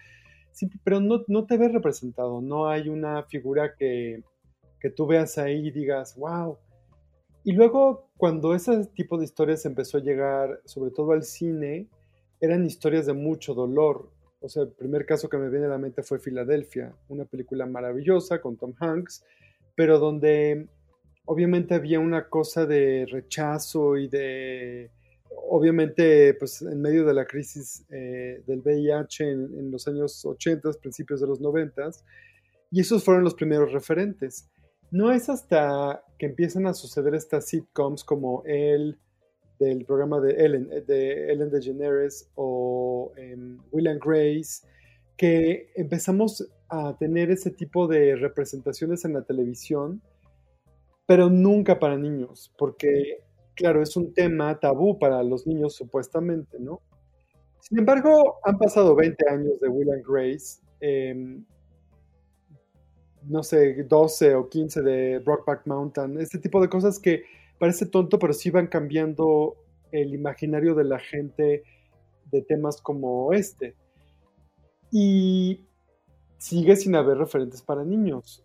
Pero 0.84 1.00
no, 1.02 1.24
no 1.28 1.46
te 1.46 1.58
ves 1.58 1.74
representado, 1.74 2.42
no 2.42 2.70
hay 2.70 2.88
una 2.88 3.24
figura 3.24 3.76
que, 3.76 4.24
que 4.86 4.92
tú 4.92 5.08
veas 5.08 5.40
ahí 5.40 5.70
y 5.70 5.72
digas, 5.72 6.16
wow. 6.16 6.60
Y 7.44 7.54
luego, 7.54 8.12
cuando 8.18 8.54
ese 8.54 8.86
tipo 8.94 9.18
de 9.18 9.26
historias 9.26 9.66
empezó 9.66 9.98
a 9.98 10.02
llegar, 10.02 10.62
sobre 10.66 10.92
todo 10.92 11.14
al 11.14 11.24
cine, 11.24 11.90
eran 12.40 12.64
historias 12.64 13.08
de 13.08 13.14
mucho 13.14 13.56
dolor. 13.56 14.12
O 14.42 14.48
sea, 14.48 14.62
el 14.62 14.74
primer 14.74 15.08
caso 15.08 15.28
que 15.28 15.40
me 15.40 15.50
viene 15.50 15.66
a 15.66 15.70
la 15.70 15.80
mente 15.80 16.04
fue 16.04 16.20
Filadelfia, 16.20 16.96
una 17.08 17.26
película 17.26 17.66
maravillosa 17.66 18.40
con 18.40 18.58
Tom 18.58 18.76
Hanks, 18.80 19.26
pero 19.74 19.98
donde 19.98 20.68
obviamente 21.26 21.74
había 21.74 22.00
una 22.00 22.30
cosa 22.30 22.68
de 22.68 23.08
rechazo 23.10 23.98
y 23.98 24.08
de, 24.08 24.92
obviamente, 25.50 26.36
pues 26.36 26.62
en 26.62 26.80
medio 26.80 27.04
de 27.06 27.14
la 27.16 27.26
crisis 27.26 27.84
eh, 27.90 28.44
del 28.46 28.60
VIH 28.60 29.32
en, 29.32 29.72
los 29.72 29.88
años 29.88 30.24
80, 30.24 30.74
principios 30.80 31.22
de 31.22 31.26
los 31.26 31.42
90, 31.42 31.90
y 32.70 32.82
esos 32.82 33.04
fueron 33.04 33.24
los 33.24 33.34
primeros 33.34 33.72
referentes. 33.72 34.48
No 34.96 35.12
es 35.12 35.28
hasta 35.28 36.06
que 36.18 36.28
empiezan 36.28 36.68
a 36.68 36.74
suceder 36.74 37.16
estas 37.16 37.50
sitcoms 37.50 38.06
como 38.06 38.44
El, 38.46 38.98
del 39.60 39.84
programa 39.84 40.22
de 40.22 40.46
Ellen, 40.46 40.70
de 40.70 41.34
Ellen 41.34 41.52
DeGeneres 41.52 42.30
o 42.36 43.12
em, 43.18 43.60
Will 43.74 43.90
and 43.90 44.02
Grace, 44.02 44.66
que 45.18 45.70
empezamos 45.76 46.50
a 46.70 46.98
tener 46.98 47.30
ese 47.30 47.52
tipo 47.52 47.90
de 47.90 48.16
representaciones 48.16 49.04
en 49.04 49.16
la 49.16 49.24
televisión 49.24 50.02
pero 51.06 51.30
nunca 51.30 51.78
para 51.78 51.98
niños, 51.98 52.54
porque, 52.58 53.20
claro, 53.54 53.82
es 53.84 53.98
un 53.98 54.14
tema 54.14 54.58
tabú 54.62 54.98
para 54.98 55.22
los 55.24 55.46
niños 55.46 55.76
supuestamente, 55.76 56.58
¿no? 56.58 56.82
Sin 57.60 57.80
embargo, 57.80 58.40
han 58.46 58.58
pasado 58.58 58.96
20 58.96 59.30
años 59.30 59.60
de 59.60 59.68
Will 59.68 59.92
and 59.92 60.06
Grace, 60.08 60.62
em, 60.80 61.44
no 63.28 63.44
sé, 63.44 63.84
12 63.84 64.36
o 64.36 64.50
15 64.50 64.82
de 64.82 65.20
Brockback 65.20 65.66
Mountain, 65.66 66.20
este 66.20 66.40
tipo 66.40 66.62
de 66.62 66.70
cosas 66.70 67.00
que 67.00 67.24
parece 67.58 67.86
tonto, 67.86 68.20
pero 68.20 68.34
sí 68.34 68.50
van 68.50 68.68
cambiando 68.68 69.56
el 69.92 70.14
imaginario 70.14 70.76
de 70.76 70.84
la 70.84 71.00
gente 71.00 71.64
de 72.32 72.42
temas 72.42 72.82
como 72.82 73.34
este. 73.34 73.76
Y 74.92 75.66
sigue 76.38 76.76
sin 76.76 76.96
haber 76.96 77.18
referentes 77.18 77.62
para 77.62 77.84
niños. 77.84 78.44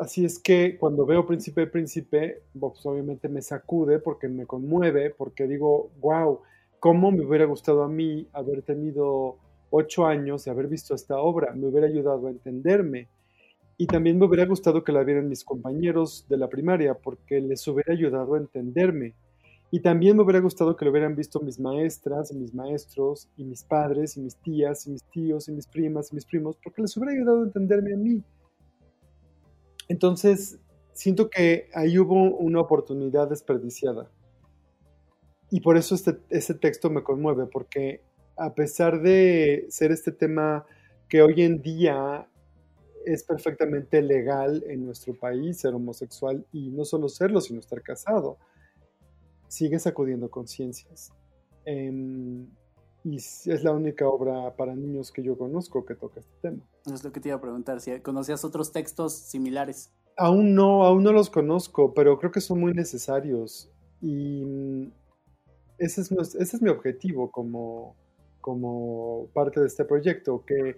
Así 0.00 0.24
es 0.24 0.38
que 0.38 0.76
cuando 0.78 1.06
veo 1.06 1.26
Príncipe 1.26 1.66
Príncipe, 1.66 2.42
obviamente 2.60 3.28
me 3.28 3.40
sacude 3.40 3.98
porque 3.98 4.28
me 4.28 4.46
conmueve, 4.46 5.10
porque 5.10 5.46
digo, 5.46 5.90
wow, 6.00 6.40
¿cómo 6.80 7.10
me 7.10 7.24
hubiera 7.24 7.46
gustado 7.46 7.82
a 7.82 7.88
mí 7.88 8.28
haber 8.32 8.62
tenido 8.62 9.38
ocho 9.70 10.06
años 10.06 10.46
y 10.46 10.50
haber 10.50 10.66
visto 10.66 10.94
esta 10.94 11.18
obra? 11.18 11.54
Me 11.54 11.66
hubiera 11.66 11.86
ayudado 11.86 12.26
a 12.26 12.30
entenderme. 12.30 13.08
Y 13.80 13.86
también 13.86 14.18
me 14.18 14.26
hubiera 14.26 14.44
gustado 14.44 14.84
que 14.84 14.92
la 14.92 15.02
vieran 15.04 15.30
mis 15.30 15.42
compañeros 15.42 16.26
de 16.28 16.36
la 16.36 16.50
primaria 16.50 16.92
porque 16.92 17.40
les 17.40 17.66
hubiera 17.66 17.94
ayudado 17.94 18.34
a 18.34 18.38
entenderme. 18.38 19.14
Y 19.70 19.80
también 19.80 20.18
me 20.18 20.22
hubiera 20.22 20.40
gustado 20.40 20.76
que 20.76 20.84
lo 20.84 20.90
hubieran 20.90 21.16
visto 21.16 21.40
mis 21.40 21.58
maestras, 21.58 22.30
mis 22.34 22.52
maestros, 22.52 23.30
y 23.38 23.44
mis 23.44 23.64
padres, 23.64 24.18
y 24.18 24.20
mis 24.20 24.36
tías, 24.36 24.86
y 24.86 24.90
mis 24.90 25.04
tíos, 25.04 25.48
y 25.48 25.52
mis 25.52 25.66
primas, 25.66 26.12
y 26.12 26.16
mis 26.16 26.26
primos, 26.26 26.58
porque 26.62 26.82
les 26.82 26.94
hubiera 26.94 27.14
ayudado 27.14 27.40
a 27.40 27.44
entenderme 27.44 27.94
a 27.94 27.96
mí. 27.96 28.22
Entonces, 29.88 30.60
siento 30.92 31.30
que 31.30 31.70
ahí 31.72 31.98
hubo 31.98 32.36
una 32.36 32.60
oportunidad 32.60 33.30
desperdiciada. 33.30 34.10
Y 35.50 35.60
por 35.60 35.78
eso 35.78 35.94
este, 35.94 36.18
este 36.28 36.52
texto 36.52 36.90
me 36.90 37.02
conmueve, 37.02 37.46
porque 37.46 38.02
a 38.36 38.54
pesar 38.54 39.00
de 39.00 39.64
ser 39.70 39.90
este 39.90 40.12
tema 40.12 40.66
que 41.08 41.22
hoy 41.22 41.40
en 41.40 41.62
día 41.62 42.29
es 43.04 43.24
perfectamente 43.24 44.02
legal 44.02 44.64
en 44.66 44.84
nuestro 44.84 45.14
país 45.14 45.58
ser 45.58 45.74
homosexual 45.74 46.46
y 46.52 46.70
no 46.70 46.84
solo 46.84 47.08
serlo, 47.08 47.40
sino 47.40 47.60
estar 47.60 47.82
casado, 47.82 48.38
sigue 49.48 49.78
sacudiendo 49.78 50.30
conciencias. 50.30 51.12
Em, 51.64 52.46
y 53.04 53.16
es 53.16 53.64
la 53.64 53.72
única 53.72 54.06
obra 54.06 54.54
para 54.56 54.74
niños 54.74 55.10
que 55.10 55.22
yo 55.22 55.36
conozco 55.36 55.84
que 55.84 55.94
toca 55.94 56.20
este 56.20 56.34
tema. 56.42 56.62
Es 56.86 57.02
lo 57.02 57.12
que 57.12 57.20
te 57.20 57.28
iba 57.28 57.36
a 57.36 57.40
preguntar, 57.40 57.80
si 57.80 57.98
conocías 58.00 58.44
otros 58.44 58.72
textos 58.72 59.14
similares. 59.14 59.90
Aún 60.16 60.54
no, 60.54 60.84
aún 60.84 61.02
no 61.02 61.12
los 61.12 61.30
conozco, 61.30 61.94
pero 61.94 62.18
creo 62.18 62.30
que 62.30 62.40
son 62.40 62.60
muy 62.60 62.74
necesarios. 62.74 63.70
Y 64.02 64.44
mm, 64.44 64.92
ese 65.78 66.02
es, 66.02 66.10
ese 66.10 66.56
es 66.56 66.62
mi 66.62 66.68
objetivo 66.68 67.30
como, 67.30 67.96
como 68.40 69.28
parte 69.32 69.60
de 69.60 69.66
este 69.66 69.84
proyecto, 69.84 70.44
que 70.44 70.76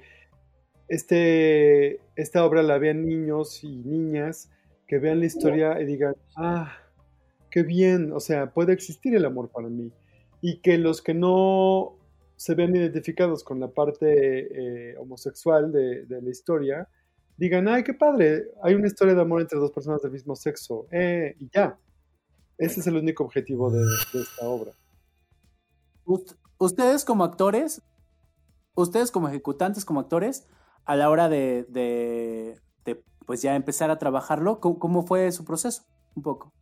este, 0.92 2.00
esta 2.16 2.44
obra 2.44 2.62
la 2.62 2.76
vean 2.76 3.06
niños 3.06 3.64
y 3.64 3.76
niñas, 3.76 4.50
que 4.86 4.98
vean 4.98 5.20
la 5.20 5.24
historia 5.24 5.80
y 5.80 5.86
digan, 5.86 6.14
ah, 6.36 6.70
qué 7.50 7.62
bien, 7.62 8.12
o 8.12 8.20
sea, 8.20 8.52
puede 8.52 8.74
existir 8.74 9.14
el 9.16 9.24
amor 9.24 9.48
para 9.48 9.70
mí. 9.70 9.90
Y 10.42 10.60
que 10.60 10.76
los 10.76 11.00
que 11.00 11.14
no 11.14 11.96
se 12.36 12.54
ven 12.54 12.76
identificados 12.76 13.42
con 13.42 13.58
la 13.58 13.68
parte 13.68 14.90
eh, 14.90 14.96
homosexual 14.98 15.72
de, 15.72 16.04
la 16.08 16.28
historia, 16.28 16.86
digan, 17.38 17.68
ay, 17.68 17.84
qué 17.84 17.94
padre, 17.94 18.50
hay 18.62 18.74
una 18.74 18.88
historia 18.88 19.14
de 19.14 19.22
amor 19.22 19.40
entre 19.40 19.58
dos 19.58 19.70
personas 19.70 20.02
del 20.02 20.12
mismo 20.12 20.36
sexo, 20.36 20.88
eh, 20.90 21.36
y 21.38 21.48
ya. 21.48 21.78
Ese 22.58 22.80
es 22.80 22.86
el 22.86 22.98
único 22.98 23.24
objetivo 23.24 23.70
de, 23.70 23.82
esta 24.12 24.46
obra. 24.46 24.72
Ustedes 26.58 27.06
como 27.06 27.24
actores, 27.24 27.80
ustedes 28.74 29.10
como 29.10 29.30
ejecutantes, 29.30 29.86
como 29.86 30.00
actores, 30.00 30.46
a 30.84 30.96
la 30.96 31.10
hora 31.10 31.28
de, 31.28 32.58
pues 33.26 33.42
ya 33.42 33.54
empezar 33.54 33.90
a 33.90 33.98
trabajarlo, 33.98 34.60
¿cómo, 34.60 35.02
fue 35.04 35.30
su 35.32 35.44
proceso? 35.44 35.84
Un 36.14 36.22
poco. 36.22 36.52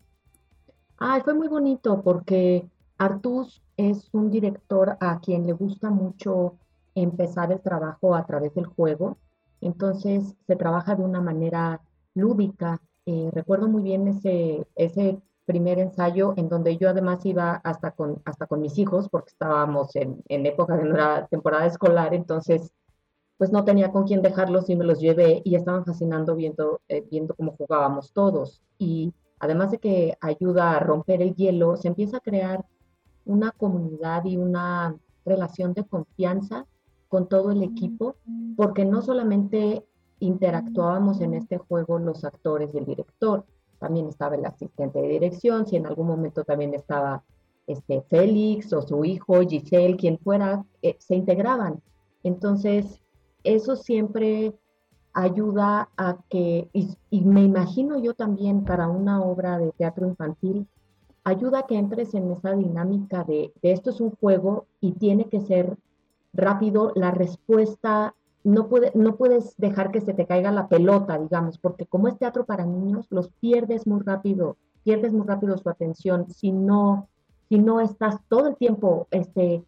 Ay, 0.98 1.22
fue 1.22 1.34
muy 1.34 1.48
bonito 1.48 2.02
porque 2.02 2.68
Artus 2.98 3.62
es 3.76 4.10
un 4.12 4.30
director 4.30 4.96
a 5.00 5.20
quien 5.20 5.46
le 5.46 5.54
gusta 5.54 5.90
mucho 5.90 6.58
empezar 6.94 7.50
el 7.50 7.60
trabajo 7.60 8.14
a 8.14 8.26
través 8.26 8.54
del 8.54 8.66
juego. 8.66 9.16
Entonces 9.60 10.34
se 10.46 10.56
trabaja 10.56 10.94
de 10.94 11.02
una 11.02 11.20
manera 11.20 11.80
lúdica. 12.14 12.80
Eh, 13.06 13.30
recuerdo 13.32 13.68
muy 13.68 13.82
bien 13.82 14.06
ese, 14.08 14.66
ese 14.76 15.18
primer 15.46 15.78
ensayo 15.78 16.34
en 16.36 16.48
donde 16.48 16.76
yo 16.76 16.90
además 16.90 17.24
iba 17.24 17.54
hasta 17.64 17.92
con, 17.92 18.20
hasta 18.24 18.46
con 18.46 18.60
mis 18.60 18.78
hijos 18.78 19.08
porque 19.08 19.30
estábamos 19.30 19.96
en, 19.96 20.22
en 20.28 20.46
época 20.46 20.76
de 20.76 20.88
una 20.88 21.26
temporada 21.26 21.66
escolar, 21.66 22.14
entonces 22.14 22.72
pues 23.40 23.52
no 23.52 23.64
tenía 23.64 23.90
con 23.90 24.04
quién 24.04 24.20
dejarlos 24.20 24.68
y 24.68 24.76
me 24.76 24.84
los 24.84 25.00
llevé 25.00 25.40
y 25.46 25.54
estaban 25.54 25.86
fascinando 25.86 26.36
viendo, 26.36 26.82
eh, 26.88 27.02
viendo 27.10 27.34
cómo 27.34 27.52
jugábamos 27.56 28.12
todos. 28.12 28.60
Y 28.76 29.14
además 29.38 29.70
de 29.70 29.78
que 29.78 30.18
ayuda 30.20 30.72
a 30.72 30.78
romper 30.78 31.22
el 31.22 31.34
hielo, 31.34 31.78
se 31.78 31.88
empieza 31.88 32.18
a 32.18 32.20
crear 32.20 32.66
una 33.24 33.50
comunidad 33.52 34.26
y 34.26 34.36
una 34.36 34.94
relación 35.24 35.72
de 35.72 35.84
confianza 35.84 36.66
con 37.08 37.30
todo 37.30 37.50
el 37.50 37.62
equipo, 37.62 38.16
porque 38.58 38.84
no 38.84 39.00
solamente 39.00 39.86
interactuábamos 40.18 41.22
en 41.22 41.32
este 41.32 41.56
juego 41.56 41.98
los 41.98 42.26
actores 42.26 42.68
y 42.74 42.76
el 42.76 42.84
director, 42.84 43.46
también 43.78 44.06
estaba 44.06 44.34
el 44.34 44.44
asistente 44.44 45.00
de 45.00 45.08
dirección, 45.08 45.66
si 45.66 45.76
en 45.76 45.86
algún 45.86 46.08
momento 46.08 46.44
también 46.44 46.74
estaba 46.74 47.24
este, 47.66 48.02
Félix 48.02 48.70
o 48.74 48.82
su 48.82 49.02
hijo, 49.02 49.40
Giselle, 49.40 49.96
quien 49.96 50.18
fuera, 50.18 50.62
eh, 50.82 50.96
se 50.98 51.14
integraban. 51.14 51.80
Entonces, 52.22 53.00
eso 53.44 53.76
siempre 53.76 54.54
ayuda 55.12 55.88
a 55.96 56.18
que, 56.28 56.68
y, 56.72 57.20
me 57.24 57.42
imagino 57.42 57.98
yo 57.98 58.14
también 58.14 58.64
para 58.64 58.88
una 58.88 59.22
obra 59.22 59.58
de 59.58 59.72
teatro 59.72 60.06
infantil, 60.06 60.66
ayuda 61.24 61.60
a 61.60 61.66
que 61.66 61.76
entres 61.76 62.14
en 62.14 62.30
esa 62.30 62.52
dinámica 62.54 63.24
de, 63.24 63.52
esto 63.62 63.90
es 63.90 64.00
un 64.00 64.10
juego 64.12 64.66
y 64.80 64.92
tiene 64.92 65.26
que 65.26 65.40
ser 65.40 65.76
rápido, 66.32 66.92
la 66.94 67.10
respuesta, 67.10 68.14
no, 68.44 68.68
puede, 68.68 68.92
no 68.94 69.16
puedes 69.16 69.54
dejar 69.58 69.90
que 69.90 70.00
se 70.00 70.14
te 70.14 70.26
caiga 70.26 70.52
la 70.52 70.68
pelota, 70.68 71.18
digamos, 71.18 71.58
porque 71.58 71.86
como 71.86 72.08
es 72.08 72.18
teatro 72.18 72.44
para 72.44 72.64
niños, 72.64 73.06
los 73.10 73.28
pierdes 73.40 73.86
muy 73.86 74.00
rápido, 74.00 74.56
pierdes 74.84 75.12
muy 75.12 75.26
rápido 75.26 75.58
su 75.58 75.68
atención 75.68 76.30
si 76.30 76.52
no, 76.52 77.08
si 77.48 77.58
no 77.58 77.80
estás 77.80 78.16
todo 78.28 78.46
el 78.46 78.56
tiempo 78.56 79.08
este, 79.10 79.64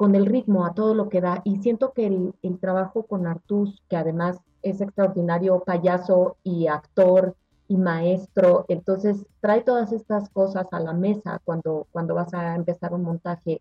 con 0.00 0.14
el 0.14 0.24
ritmo 0.24 0.64
a 0.64 0.72
todo 0.72 0.94
lo 0.94 1.10
que 1.10 1.20
da. 1.20 1.42
Y 1.44 1.58
siento 1.58 1.92
que 1.92 2.06
el, 2.06 2.58
trabajo 2.58 3.02
con 3.02 3.26
Artus, 3.26 3.82
que 3.90 3.98
además 3.98 4.38
es 4.62 4.80
extraordinario 4.80 5.60
payaso 5.60 6.38
y 6.42 6.68
actor 6.68 7.36
y 7.68 7.76
maestro, 7.76 8.64
entonces 8.68 9.26
trae 9.40 9.60
todas 9.60 9.92
estas 9.92 10.30
cosas 10.30 10.66
a 10.72 10.80
la 10.80 10.94
mesa 10.94 11.38
cuando, 11.44 11.86
cuando 11.92 12.14
vas 12.14 12.32
a 12.32 12.54
empezar 12.54 12.94
un 12.94 13.02
montaje 13.02 13.60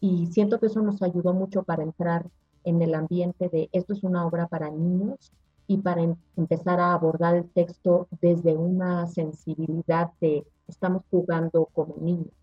y 0.00 0.26
siento 0.26 0.58
que 0.58 0.66
eso 0.66 0.82
nos 0.82 1.00
ayudó 1.02 1.32
mucho 1.34 1.62
para 1.62 1.84
entrar 1.84 2.26
en 2.64 2.82
el 2.82 2.92
ambiente 2.92 3.48
de 3.48 3.68
esto 3.70 3.92
es 3.92 4.02
una 4.02 4.26
obra 4.26 4.48
para 4.48 4.68
niños 4.68 5.32
y 5.68 5.76
para 5.78 6.02
em, 6.02 6.16
empezar 6.36 6.80
a 6.80 6.94
abordar 6.94 7.36
el 7.36 7.48
texto 7.48 8.08
desde 8.20 8.56
una 8.56 9.06
sensibilidad 9.06 10.10
de 10.20 10.44
estamos 10.66 11.04
jugando 11.12 11.66
como 11.66 11.94
niños. 12.00 12.34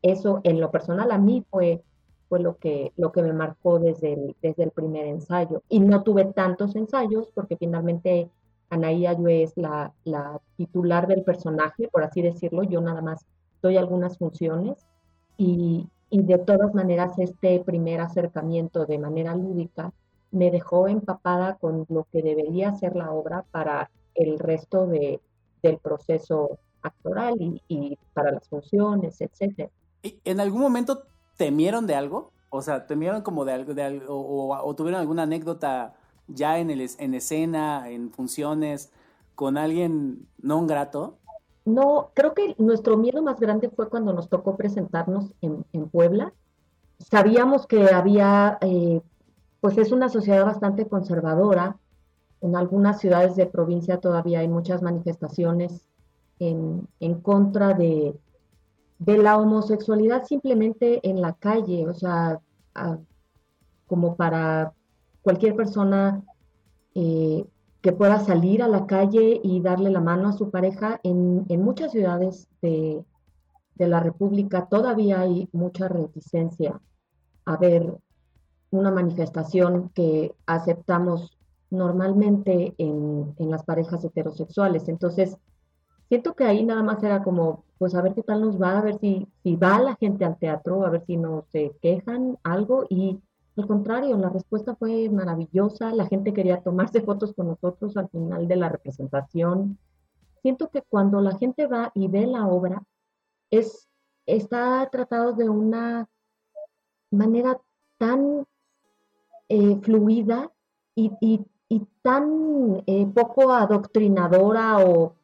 Eso 0.00 0.40
en 0.44 0.62
lo 0.62 0.70
personal 0.70 1.10
a 1.10 1.18
mí 1.18 1.44
fue 1.50 1.82
fue 2.28 2.40
lo 2.40 2.56
que, 2.56 2.92
lo 2.96 3.12
que 3.12 3.22
me 3.22 3.32
marcó 3.32 3.78
desde 3.78 4.12
el, 4.14 4.36
desde 4.42 4.64
el 4.64 4.70
primer 4.70 5.06
ensayo. 5.06 5.62
Y 5.68 5.80
no 5.80 6.02
tuve 6.02 6.24
tantos 6.26 6.76
ensayos 6.76 7.28
porque 7.34 7.56
finalmente 7.56 8.30
Anaí 8.70 9.06
Ayue 9.06 9.42
es 9.42 9.56
la, 9.56 9.92
la 10.04 10.40
titular 10.56 11.06
del 11.06 11.22
personaje, 11.22 11.88
por 11.88 12.02
así 12.02 12.22
decirlo. 12.22 12.62
Yo 12.64 12.80
nada 12.80 13.00
más 13.00 13.24
doy 13.62 13.76
algunas 13.76 14.18
funciones 14.18 14.86
y, 15.36 15.88
y 16.10 16.22
de 16.22 16.38
todas 16.38 16.74
maneras 16.74 17.18
este 17.18 17.60
primer 17.60 18.00
acercamiento 18.00 18.86
de 18.86 18.98
manera 18.98 19.34
lúdica 19.34 19.92
me 20.30 20.50
dejó 20.50 20.88
empapada 20.88 21.54
con 21.54 21.86
lo 21.88 22.06
que 22.12 22.22
debería 22.22 22.74
ser 22.74 22.96
la 22.96 23.12
obra 23.12 23.44
para 23.50 23.90
el 24.14 24.38
resto 24.38 24.86
de, 24.86 25.20
del 25.62 25.78
proceso 25.78 26.58
actoral 26.82 27.34
y, 27.40 27.62
y, 27.68 27.98
para 28.12 28.32
las 28.32 28.48
funciones, 28.48 29.20
etc. 29.20 29.70
¿En 30.02 30.40
algún 30.40 30.60
momento 30.60 31.04
temieron 31.36 31.86
de 31.86 31.94
algo? 31.94 32.32
O 32.50 32.62
sea, 32.62 32.86
temieron 32.86 33.22
como 33.22 33.44
de 33.44 33.52
algo, 33.52 33.74
o, 34.08 34.74
tuvieron 34.74 35.00
alguna 35.00 35.22
anécdota 35.22 35.94
ya 36.28 36.58
en, 36.58 36.70
el, 36.70 36.88
en 36.98 37.14
escena, 37.14 37.88
en 37.90 38.10
funciones, 38.10 38.90
con 39.34 39.58
alguien 39.58 40.26
no 40.40 40.66
grato? 40.66 41.18
No, 41.64 42.10
creo 42.14 42.32
que 42.34 42.54
nuestro 42.58 42.96
miedo 42.96 43.22
más 43.22 43.38
grande 43.40 43.68
fue 43.68 43.88
cuando 43.88 44.12
nos 44.12 44.28
tocó 44.28 44.56
presentarnos 44.56 45.32
en, 45.40 45.64
en 45.72 45.88
Puebla. 45.88 46.32
Sabíamos 46.98 47.66
que 47.66 47.90
había, 47.92 48.58
eh, 48.60 49.00
pues 49.60 49.76
es 49.76 49.92
una 49.92 50.08
sociedad 50.08 50.44
bastante 50.44 50.86
conservadora. 50.86 51.76
En 52.40 52.56
algunas 52.56 53.00
ciudades 53.00 53.36
de 53.36 53.46
provincia 53.46 53.98
todavía 53.98 54.40
hay 54.40 54.48
muchas 54.48 54.82
manifestaciones 54.82 55.88
en, 56.38 56.86
en 57.00 57.20
contra 57.20 57.74
de, 57.74 58.14
de 58.98 59.18
la 59.18 59.38
homosexualidad 59.38 60.24
simplemente 60.24 61.06
en 61.08 61.20
la 61.20 61.34
calle, 61.34 61.88
o 61.88 61.94
sea, 61.94 62.40
como 63.86 64.16
para 64.16 64.72
cualquier 65.22 65.54
persona 65.54 66.22
eh, 66.94 67.44
que 67.80 67.92
pueda 67.92 68.18
salir 68.20 68.62
a 68.62 68.68
la 68.68 68.86
calle 68.86 69.40
y 69.42 69.60
darle 69.60 69.90
la 69.90 70.00
mano 70.00 70.28
a 70.28 70.32
su 70.32 70.50
pareja. 70.50 71.00
En, 71.02 71.46
muchas 71.62 71.92
ciudades 71.92 72.48
de, 72.62 73.04
la 73.76 74.00
República 74.00 74.66
todavía 74.66 75.20
hay 75.20 75.48
mucha 75.52 75.88
reticencia 75.88 76.80
a 77.44 77.56
ver 77.58 77.94
una 78.70 78.90
manifestación 78.90 79.90
que 79.90 80.34
aceptamos 80.46 81.36
normalmente 81.70 82.74
en, 82.78 83.34
en 83.38 83.50
las 83.50 83.64
parejas 83.64 84.02
heterosexuales. 84.04 84.88
Entonces, 84.88 85.36
siento 86.08 86.34
que 86.34 86.44
ahí 86.44 86.64
nada 86.64 86.82
más 86.82 87.02
era 87.02 87.22
como, 87.22 87.64
pues 87.78 87.94
a 87.94 88.02
ver 88.02 88.14
qué 88.14 88.22
tal 88.22 88.40
nos 88.40 88.60
va, 88.60 88.78
a 88.78 88.82
ver 88.82 88.98
si, 89.00 89.26
si 89.42 89.56
va 89.56 89.80
la 89.80 89.96
gente 89.96 90.24
al 90.24 90.38
teatro, 90.38 90.84
a 90.84 90.90
ver 90.90 91.04
si 91.06 91.16
no 91.16 91.44
se 91.50 91.72
quejan 91.80 92.38
algo 92.42 92.86
y 92.88 93.20
al 93.56 93.66
contrario, 93.66 94.18
la 94.18 94.28
respuesta 94.28 94.76
fue 94.76 95.08
maravillosa, 95.08 95.94
la 95.94 96.06
gente 96.06 96.34
quería 96.34 96.60
tomarse 96.60 97.00
fotos 97.02 97.32
con 97.34 97.48
nosotros 97.48 97.96
al 97.96 98.08
final 98.10 98.46
de 98.46 98.56
la 98.56 98.68
representación. 98.68 99.78
Siento 100.42 100.68
que 100.68 100.82
cuando 100.82 101.20
la 101.20 101.36
gente 101.38 101.66
va 101.66 101.90
y 101.94 102.08
ve 102.08 102.26
la 102.26 102.46
obra, 102.46 102.82
es, 103.50 103.88
está 104.26 104.88
tratado 104.90 105.32
de 105.32 105.48
una 105.48 106.08
manera 107.10 107.60
tan 107.98 108.46
eh, 109.48 109.80
fluida 109.82 110.52
y, 110.94 111.10
tan 112.02 112.82
eh, 112.86 113.06
poco 113.06 113.52
adoctrinadora 113.52 114.78
o 114.78 115.14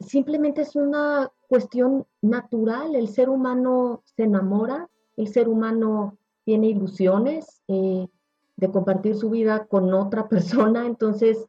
simplemente 0.00 0.62
es 0.62 0.76
una 0.76 1.30
cuestión 1.48 2.06
natural. 2.22 2.94
El 2.94 3.08
ser 3.08 3.28
humano 3.28 4.02
se 4.04 4.24
enamora, 4.24 4.88
el 5.16 5.28
ser 5.28 5.48
humano 5.48 6.16
tiene 6.44 6.68
ilusiones 6.68 7.62
eh, 7.68 8.08
de 8.56 8.70
compartir 8.70 9.16
su 9.16 9.30
vida 9.30 9.66
con 9.66 9.92
otra 9.92 10.28
persona, 10.28 10.86
entonces 10.86 11.46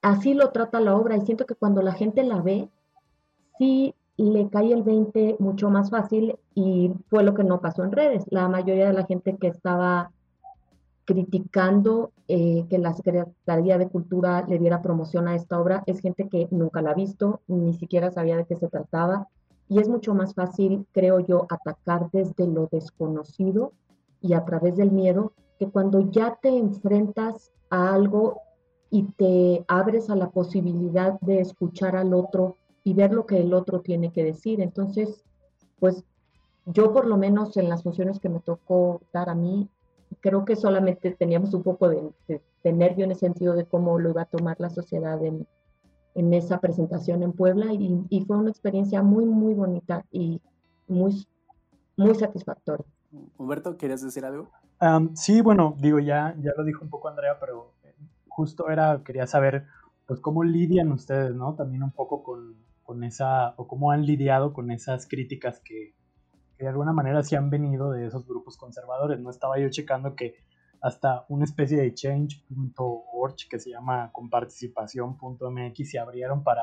así 0.00 0.34
lo 0.34 0.50
trata 0.50 0.80
la 0.80 0.96
obra 0.96 1.16
y 1.16 1.20
siento 1.20 1.46
que 1.46 1.54
cuando 1.54 1.82
la 1.82 1.92
gente 1.92 2.22
la 2.24 2.40
ve, 2.40 2.68
sí 3.58 3.94
le 4.16 4.48
cae 4.50 4.72
el 4.72 4.82
20 4.82 5.36
mucho 5.38 5.70
más 5.70 5.90
fácil 5.90 6.36
y 6.54 6.92
fue 7.08 7.22
lo 7.22 7.34
que 7.34 7.44
no 7.44 7.60
pasó 7.60 7.84
en 7.84 7.92
redes. 7.92 8.24
La 8.30 8.48
mayoría 8.48 8.88
de 8.88 8.92
la 8.92 9.06
gente 9.06 9.36
que 9.36 9.48
estaba 9.48 10.12
criticando 11.04 12.12
eh, 12.28 12.64
que 12.70 12.78
la 12.78 12.92
Secretaría 12.94 13.78
de 13.78 13.88
Cultura 13.88 14.44
le 14.48 14.58
diera 14.58 14.82
promoción 14.82 15.28
a 15.28 15.34
esta 15.34 15.60
obra 15.60 15.82
es 15.86 16.00
gente 16.00 16.28
que 16.28 16.48
nunca 16.50 16.82
la 16.82 16.90
ha 16.90 16.94
visto, 16.94 17.40
ni 17.48 17.74
siquiera 17.74 18.10
sabía 18.10 18.36
de 18.36 18.44
qué 18.44 18.56
se 18.56 18.68
trataba, 18.68 19.28
y 19.68 19.78
es 19.78 19.88
mucho 19.88 20.14
más 20.14 20.34
fácil, 20.34 20.86
creo 20.92 21.20
yo, 21.20 21.46
atacar 21.48 22.10
desde 22.12 22.46
lo 22.46 22.68
desconocido 22.70 23.72
y 24.20 24.34
a 24.34 24.44
través 24.44 24.76
del 24.76 24.92
miedo 24.92 25.32
que 25.58 25.68
cuando 25.68 26.10
ya 26.10 26.38
te 26.40 26.56
enfrentas 26.56 27.52
a 27.70 27.94
algo 27.94 28.40
y 28.90 29.04
te 29.04 29.64
abres 29.68 30.10
a 30.10 30.16
la 30.16 30.30
posibilidad 30.30 31.18
de 31.20 31.40
escuchar 31.40 31.96
al 31.96 32.12
otro 32.12 32.56
y 32.84 32.94
ver 32.94 33.12
lo 33.12 33.26
que 33.26 33.38
el 33.38 33.54
otro 33.54 33.80
tiene 33.80 34.12
que 34.12 34.24
decir. 34.24 34.60
Entonces, 34.60 35.24
pues 35.80 36.04
yo 36.66 36.92
por 36.92 37.06
lo 37.06 37.16
menos 37.16 37.56
en 37.56 37.68
las 37.68 37.82
funciones 37.82 38.20
que 38.20 38.28
me 38.28 38.40
tocó 38.40 39.00
dar 39.12 39.30
a 39.30 39.34
mí, 39.34 39.68
creo 40.20 40.44
que 40.44 40.56
solamente 40.56 41.12
teníamos 41.12 41.54
un 41.54 41.62
poco 41.62 41.88
de, 41.88 42.42
nervio 42.64 43.04
en 43.04 43.12
el 43.12 43.16
sentido 43.16 43.54
de 43.54 43.66
cómo 43.66 43.98
lo 43.98 44.10
iba 44.10 44.22
a 44.22 44.26
tomar 44.26 44.60
la 44.60 44.70
sociedad 44.70 45.22
en, 45.24 45.46
en 46.14 46.34
esa 46.34 46.60
presentación 46.60 47.22
en 47.22 47.32
Puebla 47.32 47.72
y, 47.72 48.04
y, 48.08 48.24
fue 48.24 48.36
una 48.36 48.50
experiencia 48.50 49.02
muy, 49.02 49.24
muy 49.24 49.54
bonita 49.54 50.04
y 50.10 50.40
muy, 50.88 51.26
muy 51.96 52.14
satisfactoria. 52.14 52.86
Humberto, 53.38 53.76
¿querías 53.76 54.02
decir 54.02 54.24
algo? 54.24 54.50
sí, 55.14 55.40
bueno, 55.42 55.76
digo, 55.78 56.00
ya, 56.00 56.34
ya 56.40 56.50
lo 56.56 56.64
dijo 56.64 56.82
un 56.82 56.90
poco 56.90 57.08
Andrea, 57.08 57.38
pero 57.38 57.72
eh, 57.84 57.94
justo 58.26 58.68
era, 58.68 59.02
quería 59.04 59.28
saber, 59.28 59.66
pues, 60.06 60.18
cómo 60.18 60.42
lidian 60.42 60.90
ustedes, 60.90 61.36
¿no? 61.36 61.54
También 61.54 61.84
un 61.84 61.92
poco 61.92 62.24
con, 62.24 62.56
con 62.82 63.04
esa, 63.04 63.54
o 63.58 63.68
cómo 63.68 63.92
han 63.92 64.04
lidiado 64.04 64.52
con 64.52 64.72
esas 64.72 65.06
críticas 65.06 65.60
que, 65.60 65.94
de 66.62 66.68
alguna 66.68 66.92
manera 66.92 67.22
sí 67.22 67.34
han 67.34 67.50
venido 67.50 67.90
de 67.90 68.06
esos 68.06 68.26
grupos 68.26 68.56
conservadores. 68.56 69.18
No 69.18 69.30
estaba 69.30 69.58
yo 69.58 69.68
checando 69.68 70.14
que 70.14 70.36
hasta 70.80 71.24
una 71.28 71.44
especie 71.44 71.80
de 71.80 71.92
change.org 71.92 73.36
que 73.48 73.58
se 73.58 73.70
llama 73.70 74.10
comparticipación.mx 74.12 75.90
se 75.90 75.98
abrieron 75.98 76.42
para, 76.44 76.62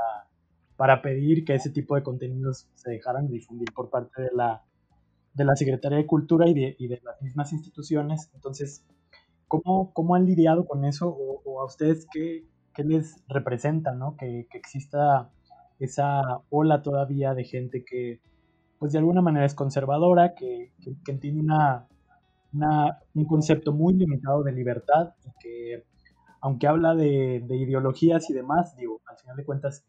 para 0.77 1.01
pedir 1.01 1.43
que 1.43 1.55
ese 1.55 1.69
tipo 1.69 1.95
de 1.95 2.03
contenidos 2.03 2.69
se 2.75 2.91
dejaran 2.91 3.27
de 3.27 3.33
difundir 3.33 3.73
por 3.73 3.89
parte 3.89 4.21
de 4.21 4.29
la, 4.33 4.63
de 5.33 5.45
la 5.45 5.55
Secretaría 5.55 5.97
de 5.97 6.05
Cultura 6.05 6.47
y 6.47 6.53
de, 6.53 6.75
y 6.79 6.88
de 6.88 7.01
las 7.03 7.21
mismas 7.21 7.51
instituciones. 7.51 8.29
Entonces, 8.33 8.85
¿cómo, 9.47 9.91
cómo 9.93 10.15
han 10.15 10.25
lidiado 10.25 10.65
con 10.65 10.85
eso 10.85 11.09
o, 11.09 11.62
a 11.62 11.65
ustedes 11.65 12.07
qué, 12.12 12.45
qué, 12.73 12.83
les 12.85 13.21
representa 13.27 13.91
¿no? 13.91 14.15
que, 14.15 14.47
que 14.49 14.57
exista 14.57 15.29
esa 15.79 16.41
ola 16.49 16.81
todavía 16.81 17.33
de 17.33 17.43
gente 17.43 17.83
que 17.83 18.21
pues 18.80 18.94
de 18.94 19.00
alguna 19.00 19.22
manera 19.22 19.46
es 19.46 19.54
conservadora, 19.54 20.34
que, 20.34 20.72
que, 21.06 21.13
tiene 21.15 21.42
una, 21.42 21.88
un 23.13 23.26
concepto 23.26 23.74
muy 23.74 23.94
limitado 23.94 24.42
de 24.44 24.54
libertad 24.54 25.13
y 25.26 25.32
que 25.39 25.86
aunque 26.42 26.68
habla 26.68 26.96
de, 26.96 27.44
ideologías 27.50 28.30
y 28.30 28.34
demás, 28.34 28.76
digo, 28.78 29.02
al 29.06 29.18
final 29.18 29.36
de 29.36 29.46
cuentas, 29.46 29.84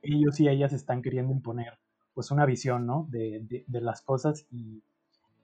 ellos 0.00 0.40
y 0.40 0.48
ellas 0.48 0.72
están 0.72 1.02
queriendo 1.02 1.32
imponer 1.32 1.78
pues 2.14 2.30
una 2.30 2.46
visión, 2.46 2.86
¿no? 2.86 3.06
De, 3.10 3.64
de, 3.66 3.80
las 3.80 4.02
cosas 4.02 4.46
y, 4.50 4.82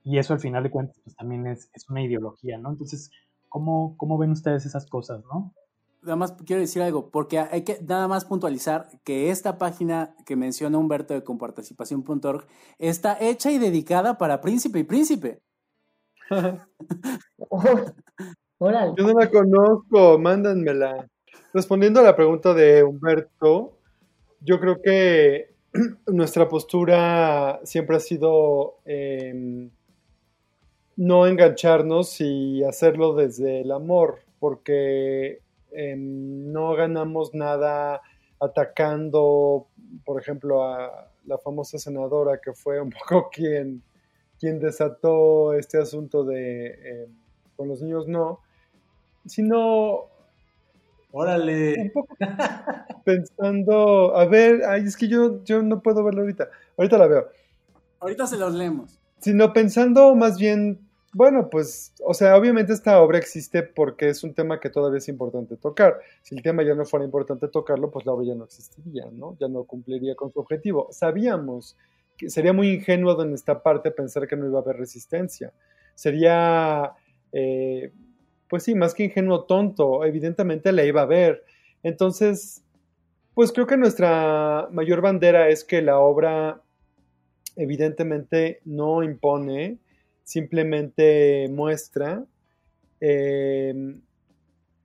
y, 0.05 0.18
eso 0.18 0.35
al 0.35 0.40
final 0.40 0.62
de 0.62 0.70
cuentas 0.70 0.98
pues 1.05 1.16
también 1.16 1.46
es, 1.46 1.70
es 1.74 1.88
una 1.88 2.03
ideología, 2.03 2.59
¿no? 2.59 2.70
Entonces, 2.70 3.11
¿cómo, 3.48 3.94
¿cómo 3.96 4.18
ven 4.18 4.33
ustedes 4.33 4.66
esas 4.66 4.87
cosas, 4.87 5.22
¿no? 5.24 5.55
Nada 6.02 6.16
más 6.16 6.32
quiero 6.44 6.61
decir 6.61 6.82
algo, 6.82 7.11
porque 7.11 7.38
hay 7.38 7.62
que 7.62 7.78
nada 7.87 8.08
más 8.08 8.24
puntualizar 8.24 8.88
que 9.04 9.30
esta 9.30 9.58
página 9.58 10.14
que 10.26 10.37
menciona 10.37 10.78
Humberto 10.78 11.14
de 11.14 11.24
comparticipación.org 11.24 12.46
está 12.78 13.16
hecha 13.20 13.50
y 13.50 13.58
dedicada 13.58 14.18
para 14.18 14.40
príncipe 14.40 14.78
y 14.80 14.84
príncipe. 14.84 15.40
Yo 18.61 19.06
no 19.06 19.12
la 19.12 19.30
conozco, 19.30 20.18
mándanmela. 20.18 21.06
Respondiendo 21.54 22.00
a 22.00 22.02
la 22.02 22.16
pregunta 22.16 22.52
de 22.54 22.82
Humberto, 22.82 23.78
yo 24.40 24.58
creo 24.58 24.82
que 24.82 25.54
nuestra 26.06 26.48
postura 26.48 27.61
siempre 27.64 27.96
ha 27.96 28.00
sido 28.00 28.78
em, 28.84 29.70
no 30.96 31.26
engancharnos 31.26 32.20
y 32.20 32.64
hacerlo 32.64 33.14
desde 33.14 33.61
el 33.61 33.70
amor, 33.70 34.18
porque 34.40 35.38
Em, 35.72 36.50
no 36.52 36.74
ganamos 36.74 37.35
nada 37.35 38.00
atacando, 38.40 39.66
por 40.04 40.20
ejemplo, 40.20 40.64
a 40.64 41.11
la 41.26 41.38
famosa 41.38 41.78
senadora 41.78 42.40
que 42.42 42.52
fue 42.52 42.81
un 42.81 42.90
poco 43.09 43.31
quien, 43.31 43.83
quien 44.38 44.59
desató 44.59 45.54
este 45.54 45.78
asunto 45.78 46.24
de 46.24 46.66
em, 46.68 47.11
con 47.57 47.68
los 47.68 47.83
niños 47.83 48.07
no, 48.07 48.40
sino 49.26 50.09
Órale. 51.11 51.74
Un 51.78 51.90
poco 51.90 52.16
pensando, 53.04 54.14
a 54.14 54.26
ver, 54.26 54.62
ay, 54.64 54.85
es 54.85 54.96
que 54.96 55.09
yo, 55.09 55.42
yo 55.44 55.62
no 55.62 55.81
puedo 55.81 56.04
verlo 56.04 56.20
ahorita. 56.20 56.48
Ahorita 56.76 56.98
la 56.98 57.07
veo. 57.07 57.28
Ahorita 58.00 58.26
se 58.26 58.37
los 58.37 58.54
leemos. 58.54 58.98
Sino 59.18 59.52
pensando 59.52 60.14
más 60.14 60.38
bien 60.38 60.88
bueno, 61.18 61.50
pues, 61.50 61.92
o 62.04 62.14
sea, 62.14 62.37
obviamente 62.37 62.72
esta 62.72 63.02
obra 63.02 63.18
existe 63.18 63.64
porque 63.64 64.09
es 64.09 64.22
un 64.22 64.35
tema 64.35 64.61
que 64.61 64.70
todavía 64.70 64.98
es 64.98 65.09
importante 65.09 65.57
tocar. 65.57 65.98
Si 66.22 66.37
el 66.37 66.42
tema 66.42 66.62
ya 66.62 66.76
no 66.76 66.85
fuera 66.85 67.04
importante 67.04 67.48
tocarlo, 67.48 67.90
pues 67.90 68.07
la 68.07 68.12
obra 68.12 68.24
ya 68.28 68.37
no 68.37 68.44
existiría, 68.44 69.07
¿no? 69.11 69.37
Ya 69.40 69.48
no 69.48 69.64
cumpliría 69.64 70.14
con 70.14 70.33
su 70.33 70.38
objetivo. 70.38 70.87
Sabíamos 70.92 71.76
que 72.16 72.31
sería 72.31 72.52
muy 72.52 72.68
ingenuo 72.70 73.16
de 73.16 73.26
nuestra 73.26 73.64
parte 73.64 73.90
pensar 73.90 74.28
que 74.28 74.37
no 74.37 74.46
iba 74.46 74.61
a 74.61 74.62
haber 74.62 74.76
resistencia. 74.76 75.52
Sería, 75.96 76.92
eh, 77.33 77.90
pues 78.48 78.62
sí, 78.62 78.76
más 78.76 78.94
que 78.94 79.02
ingenuo 79.02 79.42
tonto, 79.42 80.04
evidentemente 80.04 80.70
la 80.70 80.85
iba 80.85 81.00
a 81.00 81.04
haber. 81.04 81.42
Entonces, 81.83 82.62
pues 83.35 83.50
creo 83.50 83.66
que 83.66 83.76
nuestra 83.76 84.68
mayor 84.70 85.00
bandera 85.00 85.48
es 85.48 85.64
que 85.64 85.83
la 85.83 85.98
obra 85.98 86.62
evidentemente 87.57 88.61
no 88.64 89.02
impone, 89.02 89.78
simplemente 90.28 91.48
muestra 91.50 92.22
em, 93.00 94.02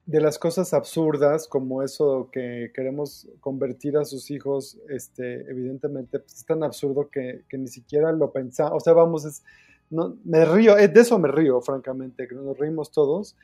de 0.05 0.21
las 0.21 0.39
cosas 0.39 0.73
absurdas, 0.73 1.49
como 1.49 1.83
eso 1.83 2.29
que 2.31 2.71
queremos 2.73 3.27
convertir 3.41 3.97
a 3.97 4.05
sus 4.05 4.31
hijos, 4.31 4.77
este, 4.87 5.41
evidentemente 5.51 6.19
pues, 6.19 6.35
es 6.35 6.45
tan 6.45 6.63
absurdo 6.63 7.09
que, 7.09 7.43
ni 7.51 7.67
siquiera 7.67 8.13
lo 8.13 8.31
pensamos, 8.31 8.71
o 8.77 8.79
sea, 8.79 8.93
vamos, 8.93 9.25
es, 9.25 9.43
no, 9.89 10.17
me 10.23 10.45
río, 10.45 10.77
eh, 10.77 10.87
de 10.87 11.01
eso 11.01 11.19
me 11.19 11.27
río, 11.27 11.59
francamente, 11.59 12.25
que 12.25 12.35
nos 12.35 12.57
reímos 12.57 12.89
todos. 12.89 13.35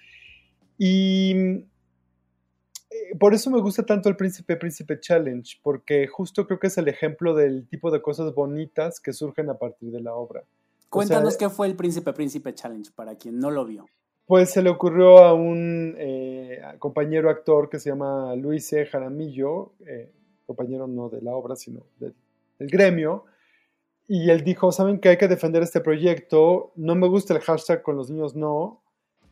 Y 0.77 1.33
eh, 1.35 1.65
por 3.19 3.33
eso 3.33 3.51
me 3.51 3.59
gusta 3.59 3.83
tanto 3.83 4.07
el 4.07 4.15
Príncipe 4.15 4.55
Príncipe 4.55 5.01
Challenge, 5.01 5.59
porque 5.61 6.07
justo 6.07 6.47
creo 6.47 6.59
que 6.59 6.67
es 6.67 6.77
el 6.77 6.87
ejemplo 6.87 7.35
del 7.35 7.67
tipo 7.67 7.91
de 7.91 8.01
cosas 8.01 8.33
bonitas 8.33 9.01
que 9.01 9.11
surgen 9.11 9.49
a 9.49 9.57
partir 9.57 9.91
de 9.91 9.99
la 9.99 10.13
obra. 10.13 10.45
Cuéntanos 10.89 11.37
qué 11.37 11.49
fue 11.49 11.67
el 11.67 11.75
Príncipe 11.75 12.13
Príncipe 12.13 12.53
Challenge 12.53 12.91
para 12.95 13.15
quien 13.15 13.39
no 13.39 13.51
lo 13.51 13.65
vio. 13.65 13.85
Pues 14.25 14.51
se 14.51 14.61
le 14.61 14.69
ocurrió 14.69 15.19
a 15.19 15.33
un 15.33 15.95
eh, 15.97 16.61
compañero 16.77 17.29
actor 17.29 17.69
que 17.69 17.79
se 17.79 17.89
llama 17.89 18.35
Luis 18.35 18.71
E. 18.73 18.85
Jaramillo, 18.85 19.73
eh, 19.87 20.11
compañero 20.45 20.87
no 20.87 21.09
de 21.09 21.21
la 21.21 21.35
obra, 21.35 21.55
sino 21.55 21.81
del, 21.99 22.13
gremio, 22.59 23.25
y 24.07 24.29
él 24.29 24.43
dijo, 24.43 24.71
¿saben 24.71 24.99
que 24.99 25.09
hay 25.09 25.17
que 25.17 25.27
defender 25.27 25.63
este 25.63 25.81
proyecto? 25.81 26.73
No 26.75 26.95
me 26.95 27.07
gusta 27.07 27.33
el 27.33 27.39
hashtag 27.41 27.81
con 27.81 27.95
los 27.95 28.09
niños 28.09 28.35
no, 28.35 28.83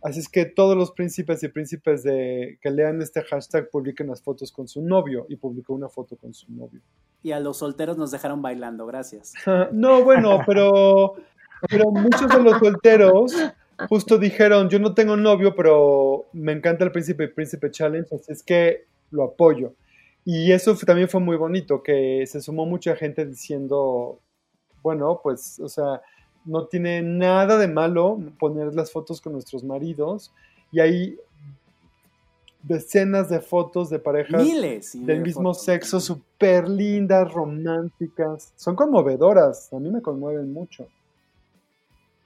así 0.01 0.19
es 0.19 0.29
que 0.29 0.45
todos 0.45 0.77
los 0.77 0.91
príncipes 0.91 1.43
y 1.43 1.47
príncipes 1.47 2.03
de, 2.03 2.57
que 2.61 2.71
lean 2.71 3.01
este 3.01 3.21
hashtag 3.21 3.69
publiquen 3.69 4.07
las 4.07 4.23
fotos 4.23 4.51
con 4.51 4.67
su 4.67 4.81
novio, 4.81 5.25
y 5.29 5.35
publicó 5.35 5.73
una 5.73 5.89
foto 5.89 6.15
con 6.15 6.33
su 6.33 6.51
novio. 6.51 6.81
Y 7.21 7.33
a 7.33 7.39
los 7.39 7.57
solteros 7.57 7.97
nos 7.97 8.11
dejaron 8.11 8.41
bailando, 8.41 8.85
gracias. 8.85 9.33
no, 9.73 10.03
bueno, 10.03 10.41
pero 10.45 11.15
pero 11.69 11.91
muchos 11.91 12.29
de 12.29 12.39
los 12.41 12.59
solteros 12.59 13.33
justo 13.89 14.17
dijeron, 14.17 14.69
yo 14.69 14.79
no 14.79 14.93
tengo 14.93 15.15
novio, 15.15 15.55
pero 15.55 16.25
me 16.33 16.51
encanta 16.51 16.83
el 16.83 16.91
Príncipe 16.91 17.27
Príncipe 17.27 17.69
Challenge, 17.71 18.15
así 18.15 18.31
es 18.31 18.43
que 18.43 18.85
lo 19.11 19.23
apoyo. 19.23 19.73
Y 20.25 20.51
eso 20.51 20.75
también 20.85 21.07
fue 21.07 21.21
muy 21.21 21.37
bonito, 21.37 21.81
que 21.81 22.25
se 22.27 22.41
sumó 22.41 22.65
mucha 22.65 22.95
gente 22.95 23.25
diciendo, 23.25 24.19
bueno, 24.81 25.19
pues, 25.23 25.59
o 25.59 25.69
sea, 25.69 26.01
no 26.43 26.65
tiene 26.65 27.01
nada 27.01 27.57
de 27.57 27.67
malo 27.67 28.19
poner 28.39 28.73
las 28.73 28.91
fotos 28.91 29.21
con 29.21 29.33
nuestros 29.33 29.63
maridos. 29.63 30.33
Y 30.71 30.79
hay 30.79 31.17
decenas 32.63 33.29
de 33.29 33.39
fotos 33.39 33.89
de 33.89 33.99
parejas 33.99 34.43
del 34.93 35.21
mismo 35.21 35.53
sexo, 35.53 35.99
súper 35.99 36.67
lindas, 36.67 37.31
románticas. 37.31 38.51
Son 38.57 38.75
conmovedoras, 38.75 39.71
a 39.71 39.79
mí 39.79 39.89
me 39.89 40.01
conmueven 40.01 40.51
mucho. 40.51 40.87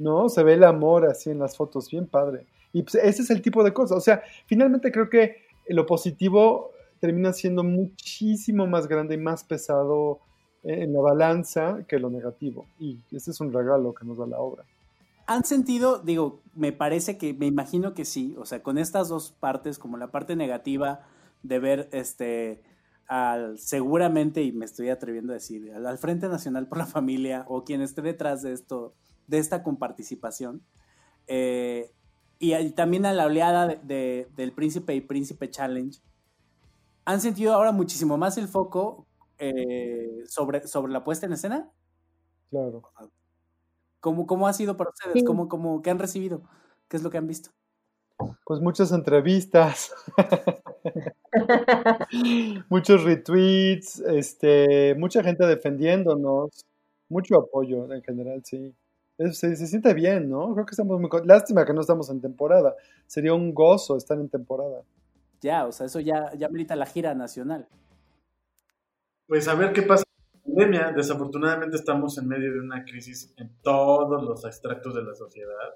¿No? 0.01 0.29
Se 0.29 0.43
ve 0.43 0.53
el 0.53 0.63
amor 0.63 1.05
así 1.05 1.29
en 1.29 1.39
las 1.39 1.55
fotos, 1.55 1.89
bien 1.89 2.07
padre. 2.07 2.45
Y 2.73 2.83
pues, 2.83 2.95
ese 2.95 3.21
es 3.21 3.29
el 3.29 3.41
tipo 3.41 3.63
de 3.63 3.73
cosas. 3.73 3.97
O 3.97 4.01
sea, 4.01 4.21
finalmente 4.45 4.91
creo 4.91 5.09
que 5.09 5.37
lo 5.67 5.85
positivo 5.85 6.71
termina 6.99 7.33
siendo 7.33 7.63
muchísimo 7.63 8.67
más 8.67 8.87
grande 8.87 9.15
y 9.15 9.17
más 9.17 9.43
pesado 9.43 10.19
en 10.63 10.93
la 10.93 11.01
balanza 11.01 11.79
que 11.87 11.99
lo 11.99 12.09
negativo. 12.09 12.65
Y 12.79 12.99
ese 13.11 13.31
es 13.31 13.41
un 13.41 13.51
regalo 13.51 13.93
que 13.93 14.05
nos 14.05 14.17
da 14.17 14.27
la 14.27 14.39
obra. 14.39 14.63
¿Han 15.27 15.45
sentido, 15.45 15.99
digo, 15.99 16.41
me 16.55 16.71
parece 16.71 17.17
que, 17.17 17.33
me 17.33 17.45
imagino 17.45 17.93
que 17.93 18.05
sí, 18.05 18.35
o 18.37 18.45
sea, 18.45 18.61
con 18.61 18.77
estas 18.77 19.09
dos 19.09 19.31
partes, 19.31 19.79
como 19.79 19.97
la 19.97 20.11
parte 20.11 20.35
negativa 20.35 21.01
de 21.43 21.59
ver 21.59 21.89
este 21.91 22.61
al 23.07 23.57
seguramente, 23.57 24.41
y 24.41 24.51
me 24.53 24.63
estoy 24.63 24.89
atreviendo 24.89 25.33
a 25.33 25.35
decir, 25.35 25.71
al 25.73 25.97
Frente 25.97 26.29
Nacional 26.29 26.67
por 26.67 26.77
la 26.77 26.85
Familia 26.85 27.45
o 27.49 27.65
quien 27.65 27.81
esté 27.81 28.01
detrás 28.01 28.41
de 28.41 28.53
esto, 28.53 28.93
de 29.31 29.39
esta 29.39 29.63
comparticipación. 29.63 30.61
Eh, 31.25 31.89
y, 32.37 32.69
también 32.71 33.05
a 33.05 33.13
la 33.13 33.25
oleada 33.25 33.67
de, 33.67 34.27
del 34.35 34.51
Príncipe 34.51 34.93
y 34.93 35.01
Príncipe 35.01 35.49
Challenge, 35.49 35.99
¿han 37.05 37.21
sentido 37.21 37.53
ahora 37.53 37.71
muchísimo 37.71 38.17
más 38.17 38.37
el 38.37 38.49
foco 38.49 39.07
eh, 39.39 40.23
sobre, 40.27 40.67
sobre 40.67 40.91
la 40.91 41.03
puesta 41.03 41.25
en 41.25 41.33
escena? 41.33 41.71
Claro. 42.49 42.83
¿Cómo, 44.01 44.27
cómo 44.27 44.47
ha 44.47 44.53
sido 44.53 44.75
para 44.75 44.89
ustedes? 44.89 45.23
¿Cómo, 45.23 45.47
cómo, 45.47 45.81
¿Qué 45.81 45.89
han 45.89 45.99
recibido? 45.99 46.43
¿Qué 46.89 46.97
es 46.97 47.03
lo 47.03 47.09
que 47.09 47.17
han 47.17 47.27
visto? 47.27 47.51
Pues 48.45 48.59
muchas 48.59 48.91
entrevistas, 48.91 49.93
muchos 52.69 53.03
retweets, 53.03 53.99
este, 53.99 54.93
mucha 54.95 55.23
gente 55.23 55.47
defendiéndonos, 55.47 56.65
mucho 57.09 57.37
apoyo 57.37 57.91
en 57.91 58.03
general, 58.03 58.43
sí 58.43 58.75
se, 59.31 59.55
siente 59.55 59.93
bien, 59.93 60.29
¿no? 60.29 60.53
Creo 60.53 60.65
que 60.65 60.71
estamos 60.71 60.99
muy... 60.99 61.09
Lástima 61.25 61.65
que 61.65 61.73
no 61.73 61.81
estamos 61.81 62.09
en 62.09 62.21
temporada. 62.21 62.75
Sería 63.07 63.33
un 63.33 63.53
gozo 63.53 63.97
estar 63.97 64.17
en 64.17 64.29
temporada. 64.29 64.83
Ya, 65.41 65.65
o 65.65 65.71
sea, 65.71 65.85
eso 65.85 65.99
ya, 65.99 66.31
ya 66.37 66.49
merita 66.49 66.75
la 66.75 66.85
gira 66.85 67.13
nacional. 67.15 67.67
Pues 69.27 69.47
a 69.47 69.55
ver 69.55 69.73
qué 69.73 69.81
pasa 69.83 70.03
con 70.03 70.33
la 70.33 70.43
pandemia. 70.43 70.93
Desafortunadamente 70.95 71.77
estamos 71.77 72.17
en 72.17 72.27
medio 72.27 72.51
de 72.53 72.59
una 72.59 72.83
crisis 72.83 73.33
en 73.37 73.49
todos 73.61 74.23
los 74.23 74.45
extractos 74.45 74.93
de 74.93 75.03
la 75.03 75.15
sociedad. 75.15 75.75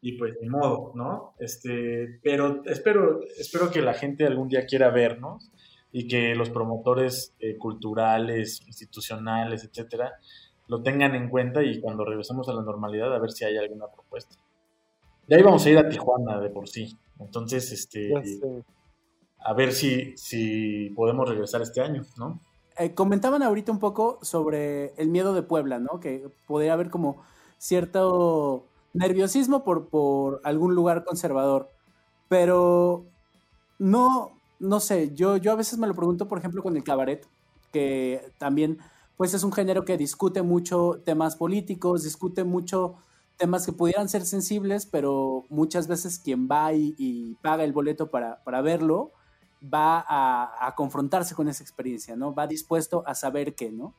Y 0.00 0.18
pues 0.18 0.34
ni 0.40 0.48
modo, 0.48 0.92
¿no? 0.94 1.34
Este, 1.38 2.20
pero 2.22 2.62
espero, 2.64 3.20
espero 3.38 3.70
que 3.70 3.82
la 3.82 3.94
gente 3.94 4.24
algún 4.24 4.48
día 4.48 4.66
quiera 4.66 4.90
vernos 4.90 5.50
y 5.90 6.08
que 6.08 6.34
los 6.34 6.50
promotores 6.50 7.34
eh, 7.40 7.56
culturales, 7.56 8.60
institucionales, 8.66 9.64
etcétera, 9.64 10.12
lo 10.68 10.82
tengan 10.82 11.14
en 11.14 11.28
cuenta 11.28 11.62
y 11.62 11.80
cuando 11.80 12.04
regresemos 12.04 12.48
a 12.48 12.52
la 12.52 12.62
normalidad 12.62 13.14
a 13.14 13.18
ver 13.18 13.30
si 13.30 13.44
hay 13.44 13.56
alguna 13.56 13.86
propuesta. 13.86 14.36
Ya 15.28 15.38
íbamos 15.38 15.64
a 15.66 15.70
ir 15.70 15.78
a 15.78 15.88
Tijuana 15.88 16.40
de 16.40 16.50
por 16.50 16.68
sí, 16.68 16.96
entonces 17.18 17.72
este 17.72 18.12
a 19.46 19.52
ver 19.52 19.72
si, 19.72 20.16
si 20.16 20.90
podemos 20.90 21.28
regresar 21.28 21.62
este 21.62 21.80
año, 21.80 22.02
¿no? 22.16 22.40
Eh, 22.78 22.94
comentaban 22.94 23.42
ahorita 23.42 23.70
un 23.70 23.78
poco 23.78 24.18
sobre 24.22 24.92
el 24.96 25.08
miedo 25.08 25.34
de 25.34 25.42
Puebla, 25.42 25.78
¿no? 25.78 26.00
Que 26.00 26.28
podría 26.46 26.72
haber 26.72 26.90
como 26.90 27.22
cierto 27.58 28.64
nerviosismo 28.92 29.62
por, 29.62 29.88
por 29.88 30.40
algún 30.42 30.74
lugar 30.74 31.04
conservador, 31.04 31.70
pero 32.28 33.04
no, 33.78 34.32
no 34.58 34.80
sé, 34.80 35.14
yo, 35.14 35.36
yo 35.36 35.52
a 35.52 35.56
veces 35.56 35.78
me 35.78 35.86
lo 35.86 35.94
pregunto, 35.94 36.26
por 36.28 36.38
ejemplo, 36.38 36.62
con 36.62 36.76
el 36.76 36.84
cabaret, 36.84 37.26
que 37.72 38.32
también 38.38 38.78
pues 39.16 39.34
es 39.34 39.42
un 39.42 39.52
género 39.52 39.84
que 39.84 39.96
discute 39.96 40.42
mucho 40.42 41.02
temas 41.04 41.36
políticos, 41.36 42.04
discute 42.04 42.44
mucho 42.44 42.96
temas 43.36 43.66
que 43.66 43.72
pudieran 43.72 44.08
ser 44.08 44.24
sensibles, 44.24 44.86
pero 44.86 45.44
muchas 45.48 45.88
veces 45.88 46.18
quien 46.18 46.48
va 46.48 46.72
y, 46.72 47.36
paga 47.42 47.64
el 47.64 47.72
boleto 47.72 48.10
para, 48.10 48.62
verlo 48.62 49.12
va 49.62 50.04
a, 50.08 50.74
confrontarse 50.74 51.34
con 51.34 51.48
esa 51.48 51.62
experiencia, 51.62 52.16
¿no? 52.16 52.34
Va 52.34 52.46
dispuesto 52.46 53.02
a 53.06 53.14
saber 53.14 53.54
qué, 53.54 53.70
¿no? 53.70 53.94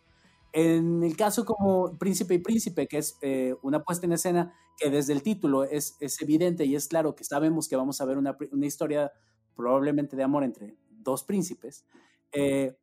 En 0.54 1.04
el 1.04 1.16
caso 1.18 1.46
como 1.46 1.98
Príncipe 1.98 2.36
y 2.36 2.40
Príncipe, 2.40 2.88
que 2.88 3.00
es 3.00 3.18
eh, 3.22 3.56
una 3.62 3.84
puesta 3.84 4.06
en 4.06 4.14
escena 4.14 4.54
que 4.78 4.90
desde 4.90 5.14
el 5.14 5.22
título 5.22 5.64
es, 5.64 5.98
es, 6.00 6.22
evidente 6.22 6.66
y 6.66 6.76
es 6.76 6.88
claro 6.88 7.16
que 7.16 7.24
sabemos 7.24 7.68
que 7.68 7.76
vamos 7.76 8.00
a 8.00 8.06
ver 8.06 8.18
una, 8.18 8.38
una 8.52 8.66
historia 8.66 9.12
probablemente 9.56 10.16
de 10.16 10.24
amor 10.24 10.44
entre 10.44 10.78
dos 10.90 11.24
príncipes, 11.24 11.86
eh, 12.32 12.78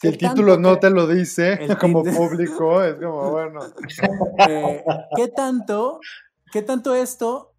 si 0.00 0.08
el 0.08 0.18
título 0.18 0.58
no 0.58 0.78
te 0.78 0.90
lo 0.90 1.06
dice 1.06 1.58
como 1.80 2.04
público, 2.04 2.82
es 2.82 2.96
como, 2.96 3.30
bueno. 3.30 3.60
Eh, 4.48 4.84
¿Qué 5.16 5.28
tanto, 5.28 6.00
qué 6.52 6.62
tanto 6.62 6.94
esto, 6.94 7.54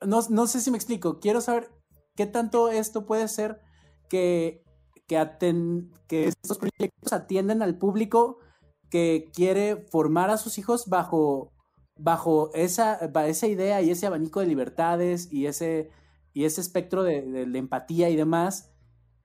no, 0.00 0.20
no, 0.30 0.46
sé 0.46 0.60
si 0.60 0.70
me 0.70 0.78
explico, 0.78 1.20
quiero 1.20 1.40
saber 1.40 1.70
qué 2.16 2.26
tanto 2.26 2.70
esto 2.70 3.04
puede 3.04 3.28
ser 3.28 3.60
que, 4.08 4.64
que, 5.06 5.76
que 6.06 6.28
estos 6.28 6.58
proyectos 6.58 7.12
atienden 7.12 7.62
al 7.62 7.76
público 7.76 8.38
que 8.88 9.30
quiere 9.34 9.86
formar 9.90 10.30
a 10.30 10.38
sus 10.38 10.56
hijos 10.56 10.88
bajo, 10.88 11.52
bajo 11.96 12.50
esa, 12.54 12.94
esa 13.26 13.46
idea 13.46 13.82
y 13.82 13.90
ese 13.90 14.06
abanico 14.06 14.40
de 14.40 14.46
libertades 14.46 15.30
y 15.30 15.44
ese, 15.44 15.90
y 16.32 16.44
ese 16.44 16.62
espectro 16.62 17.02
de, 17.02 17.20
de 17.22 17.58
empatía 17.58 18.08
y 18.08 18.16
demás, 18.16 18.72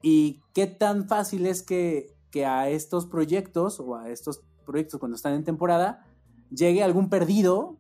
y 0.02 0.44
qué 0.54 0.68
tan 0.68 1.08
fácil 1.08 1.46
es 1.46 1.64
que 1.64 2.15
que 2.36 2.46
a 2.46 2.68
estos 2.70 3.06
proyectos 3.06 3.80
o 3.80 3.96
a 3.96 4.10
estos 4.10 4.42
proyectos 4.66 5.00
cuando 5.00 5.16
están 5.16 5.36
en 5.36 5.46
temporada 5.46 6.06
llegue 6.54 6.84
algún 6.84 7.10
perdido 7.10 7.80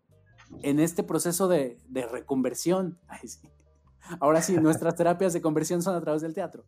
en 0.63 0.80
este 0.80 1.04
proceso 1.04 1.50
de, 1.50 1.78
reconversión. 2.10 2.98
Ahora 4.22 4.41
sí, 4.41 4.56
nuestras 4.56 4.96
terapias 5.00 5.34
de 5.34 5.41
conversión 5.41 5.82
son 5.82 5.94
a 5.98 6.00
través 6.00 6.22
del 6.22 6.34
teatro. 6.34 6.63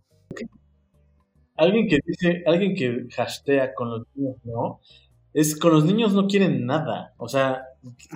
Alguien 1.55 1.87
que 1.87 1.99
dice, 2.05 2.43
alguien 2.45 2.75
que 2.75 3.07
hastea 3.21 3.73
con 3.73 3.89
los 3.89 4.07
niños, 4.13 4.35
¿no? 4.43 4.81
Es 5.33 5.57
con 5.57 5.71
los 5.71 5.85
niños 5.85 6.13
no 6.13 6.27
quieren 6.27 6.65
nada. 6.65 7.13
O 7.15 7.29
sea, 7.29 7.63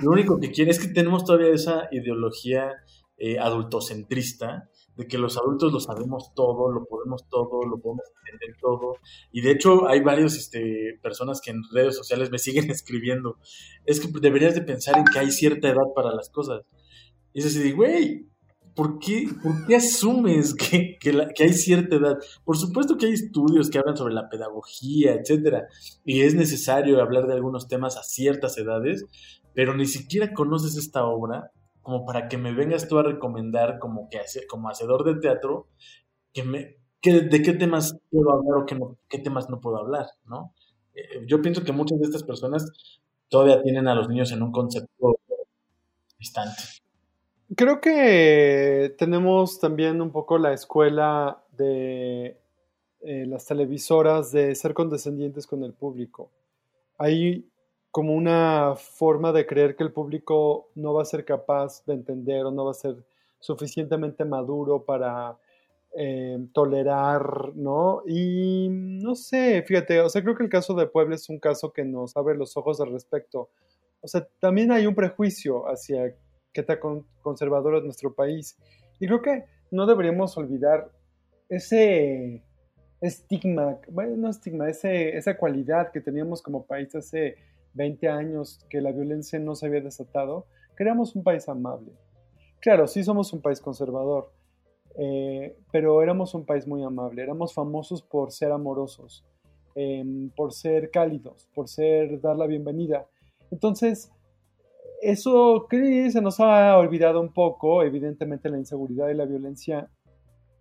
lo 0.03 0.11
único 0.11 0.37
que 0.37 0.51
quieren 0.51 0.71
es 0.71 0.85
que 0.85 0.93
tenemos 0.93 1.23
todavía 1.23 1.53
esa 1.53 1.87
ideología 1.93 2.73
eh, 3.15 3.39
adultocentrista 3.39 4.69
de 4.97 5.07
que 5.07 5.17
los 5.17 5.37
adultos 5.37 5.71
lo 5.71 5.79
sabemos 5.79 6.33
todo, 6.35 6.71
lo 6.71 6.85
podemos 6.85 7.27
todo, 7.29 7.63
lo 7.65 7.79
podemos 7.79 8.05
entender 8.25 8.57
todo. 8.61 8.95
Y 9.31 9.41
de 9.41 9.51
hecho 9.51 9.87
hay 9.87 10.01
varios 10.01 10.35
este, 10.35 10.99
personas 11.01 11.41
que 11.41 11.51
en 11.51 11.61
redes 11.71 11.95
sociales 11.95 12.31
me 12.31 12.39
siguen 12.39 12.69
escribiendo. 12.69 13.37
Es 13.85 13.99
que 13.99 14.07
deberías 14.19 14.55
de 14.55 14.61
pensar 14.61 14.97
en 14.97 15.05
que 15.05 15.19
hay 15.19 15.31
cierta 15.31 15.69
edad 15.69 15.93
para 15.95 16.13
las 16.13 16.29
cosas. 16.29 16.63
Y 17.33 17.39
es 17.39 17.45
así, 17.45 17.71
güey, 17.71 18.27
¿por 18.75 18.99
qué, 18.99 19.29
¿por 19.41 19.65
qué 19.65 19.75
asumes 19.75 20.53
que, 20.55 20.97
que, 20.99 21.43
hay 21.43 21.53
cierta 21.53 21.95
edad? 21.95 22.17
Por 22.43 22.57
supuesto 22.57 22.97
que 22.97 23.07
hay 23.07 23.13
estudios 23.13 23.69
que 23.69 23.79
hablan 23.79 23.97
sobre 23.97 24.13
la 24.13 24.29
pedagogía, 24.29 25.13
etcétera, 25.13 25.67
y 26.05 26.21
es 26.21 26.35
necesario 26.35 27.01
hablar 27.01 27.27
de 27.27 27.33
algunos 27.33 27.67
temas 27.67 27.97
a 27.97 28.03
ciertas 28.03 28.57
edades, 28.57 29.05
pero 29.53 29.75
ni 29.75 29.85
siquiera 29.85 30.33
conoces 30.33 30.77
esta 30.77 31.05
obra 31.05 31.51
como 31.81 32.05
para 32.05 32.27
que 32.27 32.37
me 32.37 32.53
vengas 32.53 32.87
tú 32.87 32.99
a 32.99 33.03
recomendar 33.03 33.79
como 33.79 34.09
que 34.09 34.19
como 34.47 34.69
hacedor 34.69 35.03
de 35.03 35.19
teatro 35.19 35.67
que 36.33 36.43
me 36.43 36.81
de 37.03 37.41
qué 37.41 37.53
temas 37.53 37.97
puedo 38.11 38.31
hablar 38.31 38.57
o 38.57 38.65
qué, 38.65 38.77
qué 39.09 39.17
temas 39.17 39.49
no 39.49 39.59
puedo 39.59 39.77
hablar, 39.77 40.05
¿no? 40.25 40.53
Eh, 40.93 41.25
yo 41.25 41.41
pienso 41.41 41.63
que 41.63 41.71
muchas 41.71 41.99
de 41.99 42.05
estas 42.05 42.23
personas 42.23 42.71
todavía 43.27 43.61
tienen 43.63 43.87
a 43.87 43.95
los 43.95 44.07
niños 44.07 44.31
en 44.31 44.43
un 44.43 44.51
concepto 44.51 45.19
distante. 46.19 46.61
Creo 47.55 47.81
que 47.81 48.95
tenemos 48.97 49.59
también 49.59 50.01
un 50.01 50.11
poco 50.11 50.37
la 50.37 50.53
escuela 50.53 51.43
de 51.57 52.37
eh, 53.01 53.25
las 53.25 53.45
televisoras 53.45 54.31
de 54.31 54.53
ser 54.55 54.73
condescendientes 54.73 55.47
con 55.47 55.63
el 55.63 55.73
público. 55.73 56.31
Hay 56.97 57.50
como 57.91 58.13
una 58.13 58.75
forma 58.75 59.33
de 59.33 59.45
creer 59.45 59.75
que 59.75 59.83
el 59.83 59.91
público 59.91 60.69
no 60.75 60.93
va 60.93 61.01
a 61.01 61.05
ser 61.05 61.25
capaz 61.25 61.85
de 61.85 61.93
entender 61.93 62.45
o 62.45 62.51
no 62.51 62.65
va 62.65 62.71
a 62.71 62.75
ser 62.75 62.95
suficientemente 63.39 64.23
maduro 64.23 64.83
para 64.85 65.37
eh, 65.93 66.39
tolerar, 66.53 67.53
¿no? 67.53 68.01
Y 68.07 68.69
no 68.69 69.13
sé, 69.15 69.61
fíjate, 69.63 69.99
o 69.99 70.07
sea, 70.07 70.23
creo 70.23 70.35
que 70.35 70.43
el 70.43 70.49
caso 70.49 70.73
de 70.73 70.87
Puebla 70.87 71.15
es 71.15 71.27
un 71.29 71.39
caso 71.39 71.73
que 71.73 71.83
nos 71.83 72.15
abre 72.15 72.37
los 72.37 72.55
ojos 72.55 72.79
al 72.79 72.93
respecto. 72.93 73.49
O 73.99 74.07
sea, 74.07 74.25
también 74.39 74.71
hay 74.71 74.87
un 74.87 74.95
prejuicio 74.95 75.67
hacia 75.67 76.15
qué 76.53 76.63
tan 76.63 76.79
conservador 77.21 77.75
es 77.75 77.83
nuestro 77.83 78.13
país. 78.13 78.57
Y 78.99 79.07
creo 79.07 79.21
que 79.21 79.43
no 79.69 79.85
deberíamos 79.85 80.37
olvidar 80.37 80.89
ese 81.49 82.41
estigma, 83.01 83.79
bueno, 83.89 84.15
no 84.15 84.29
estigma, 84.29 84.69
ese, 84.69 85.17
esa 85.17 85.35
cualidad 85.35 85.91
que 85.91 85.99
teníamos 85.99 86.41
como 86.41 86.65
país 86.65 86.93
hace 86.95 87.35
20 87.73 88.07
años 88.09 88.65
que 88.69 88.81
la 88.81 88.91
violencia 88.91 89.39
no 89.39 89.55
se 89.55 89.67
había 89.67 89.81
desatado, 89.81 90.45
queríamos 90.77 91.15
un 91.15 91.23
país 91.23 91.47
amable. 91.47 91.91
Claro, 92.59 92.87
sí 92.87 93.03
somos 93.03 93.33
un 93.33 93.41
país 93.41 93.59
conservador, 93.59 94.31
eh, 94.97 95.57
pero 95.71 96.01
éramos 96.01 96.33
un 96.33 96.45
país 96.45 96.67
muy 96.67 96.83
amable, 96.83 97.23
éramos 97.23 97.53
famosos 97.53 98.01
por 98.01 98.31
ser 98.31 98.51
amorosos, 98.51 99.25
em, 99.75 100.29
por 100.31 100.53
ser 100.53 100.91
cálidos, 100.91 101.49
por 101.55 101.67
ser 101.67 102.19
dar 102.21 102.37
la 102.37 102.45
bienvenida. 102.45 103.07
Entonces, 103.51 104.11
eso 105.01 105.67
se 105.69 106.21
nos 106.21 106.39
ha 106.39 106.77
olvidado 106.77 107.19
un 107.19 107.33
poco, 107.33 107.83
evidentemente 107.83 108.49
la 108.49 108.59
inseguridad 108.59 109.09
y 109.09 109.15
la 109.15 109.25
violencia 109.25 109.89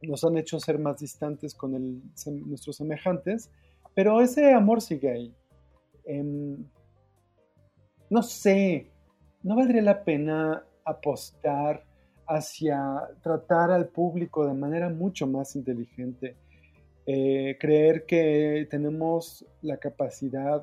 nos 0.02 0.24
han 0.24 0.38
hecho 0.38 0.58
ser 0.58 0.78
más 0.78 0.98
distantes 0.98 1.54
con 1.54 2.02
nuestros 2.46 2.76
semejantes, 2.76 3.50
pero 3.94 4.20
ese 4.20 4.52
amor 4.52 4.80
sigue 4.80 5.10
ahí. 5.10 5.34
Em, 6.04 6.64
no 8.10 8.22
sé, 8.22 8.90
¿no 9.42 9.56
valdría 9.56 9.82
la 9.82 10.04
pena 10.04 10.64
apostar 10.84 11.84
hacia 12.26 13.08
tratar 13.22 13.70
al 13.70 13.88
público 13.88 14.46
de 14.46 14.54
manera 14.54 14.88
mucho 14.88 15.26
más 15.26 15.56
inteligente? 15.56 16.36
Eh, 17.06 17.56
creer 17.58 18.04
que 18.06 18.66
tenemos 18.70 19.46
la 19.62 19.78
capacidad 19.78 20.62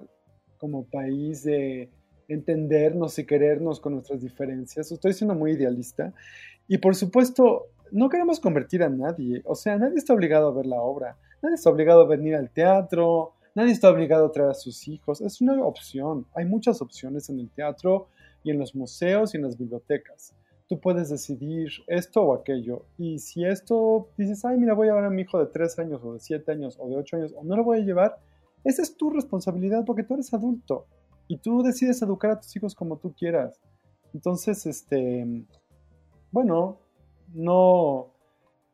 como 0.57 0.85
país 0.85 1.43
de 1.43 1.89
entendernos 2.27 3.17
y 3.19 3.25
querernos 3.25 3.79
con 3.79 3.93
nuestras 3.93 4.21
diferencias. 4.21 4.91
Estoy 4.91 5.13
siendo 5.13 5.33
muy 5.33 5.51
idealista. 5.53 6.13
Y 6.67 6.77
por 6.77 6.95
supuesto, 6.95 7.67
no 7.91 8.09
queremos 8.09 8.39
convertir 8.39 8.83
a 8.83 8.89
nadie. 8.89 9.41
O 9.45 9.55
sea, 9.55 9.77
nadie 9.77 9.97
está 9.97 10.13
obligado 10.13 10.49
a 10.49 10.53
ver 10.53 10.65
la 10.65 10.81
obra. 10.81 11.17
Nadie 11.41 11.55
está 11.55 11.69
obligado 11.69 12.01
a 12.01 12.07
venir 12.07 12.35
al 12.35 12.49
teatro. 12.49 13.33
Nadie 13.57 13.71
está 13.71 13.89
obligado 13.89 14.27
a 14.27 14.31
traer 14.31 14.51
a 14.51 14.53
sus 14.53 14.87
hijos. 14.87 15.19
Es 15.19 15.41
una 15.41 15.65
opción. 15.65 16.27
Hay 16.35 16.45
muchas 16.45 16.79
opciones 16.79 17.27
en 17.31 17.39
el 17.39 17.49
teatro 17.49 18.07
y 18.43 18.51
en 18.51 18.59
los 18.59 18.75
museos 18.75 19.33
y 19.33 19.37
en 19.37 19.43
las 19.45 19.57
bibliotecas. 19.57 20.35
Tú 20.67 20.79
puedes 20.79 21.09
decidir 21.09 21.71
esto 21.87 22.21
o 22.21 22.35
aquello. 22.35 22.85
Y 22.99 23.17
si 23.17 23.43
esto 23.43 24.09
dices, 24.15 24.45
ay, 24.45 24.59
mira, 24.59 24.75
voy 24.75 24.89
a 24.89 24.93
ver 24.93 25.05
a 25.05 25.09
mi 25.09 25.23
hijo 25.23 25.39
de 25.39 25.47
3 25.47 25.79
años 25.79 26.01
o 26.03 26.13
de 26.13 26.19
7 26.19 26.51
años 26.51 26.77
o 26.79 26.87
de 26.87 26.97
8 26.97 27.15
años 27.15 27.33
o 27.35 27.43
no 27.43 27.57
lo 27.57 27.63
voy 27.63 27.79
a 27.79 27.81
llevar, 27.81 28.19
esa 28.63 28.83
es 28.83 28.95
tu 28.95 29.09
responsabilidad 29.09 29.85
porque 29.85 30.03
tú 30.03 30.13
eres 30.13 30.31
adulto 30.35 30.85
y 31.27 31.37
tú 31.37 31.63
decides 31.63 31.99
educar 32.03 32.29
a 32.29 32.39
tus 32.39 32.55
hijos 32.55 32.75
como 32.75 32.99
tú 32.99 33.15
quieras. 33.15 33.59
Entonces, 34.13 34.67
este, 34.67 35.47
bueno, 36.31 36.77
no, 37.33 38.13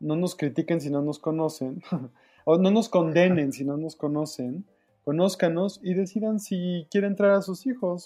no 0.01 0.17
nos 0.17 0.35
critiquen 0.35 0.81
si 0.81 0.89
no 0.89 1.01
nos 1.01 1.19
conocen, 1.19 1.81
o 2.45 2.57
no 2.57 2.69
nos 2.69 2.89
condenen 2.89 3.53
si 3.53 3.63
no 3.63 3.77
nos 3.77 3.95
conocen, 3.95 4.65
conózcanos 5.03 5.79
y 5.83 5.93
decidan 5.93 6.39
si 6.39 6.87
quieren 6.89 7.15
traer 7.15 7.33
a 7.33 7.41
sus 7.41 7.65
hijos. 7.65 8.05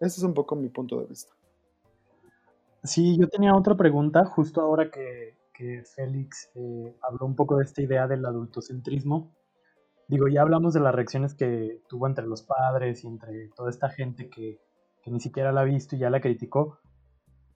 Ese 0.00 0.18
es 0.18 0.22
un 0.22 0.34
poco 0.34 0.56
mi 0.56 0.68
punto 0.68 1.00
de 1.00 1.06
vista. 1.06 1.34
Sí, 2.86 3.18
yo 3.18 3.28
tenía 3.28 3.54
otra 3.54 3.76
pregunta 3.76 4.24
justo 4.24 4.60
ahora 4.60 4.90
que, 4.90 5.34
Félix 5.94 6.50
eh, 6.54 6.94
habló 7.00 7.24
un 7.24 7.34
poco 7.34 7.56
de 7.56 7.64
esta 7.64 7.80
idea 7.80 8.06
del 8.06 8.24
adultocentrismo. 8.26 9.34
Digo, 10.06 10.28
ya 10.28 10.42
hablamos 10.42 10.74
de 10.74 10.80
las 10.80 10.94
reacciones 10.94 11.34
que 11.34 11.80
tuvo 11.88 12.06
entre 12.06 12.26
los 12.26 12.42
padres 12.42 13.02
y 13.02 13.08
entre 13.08 13.48
toda 13.56 13.70
esta 13.70 13.88
gente 13.88 14.28
que, 14.28 14.60
ni 15.06 15.18
siquiera 15.18 15.52
la 15.52 15.62
ha 15.62 15.64
visto 15.64 15.96
y 15.96 16.00
ya 16.00 16.10
la 16.10 16.20
criticó, 16.20 16.78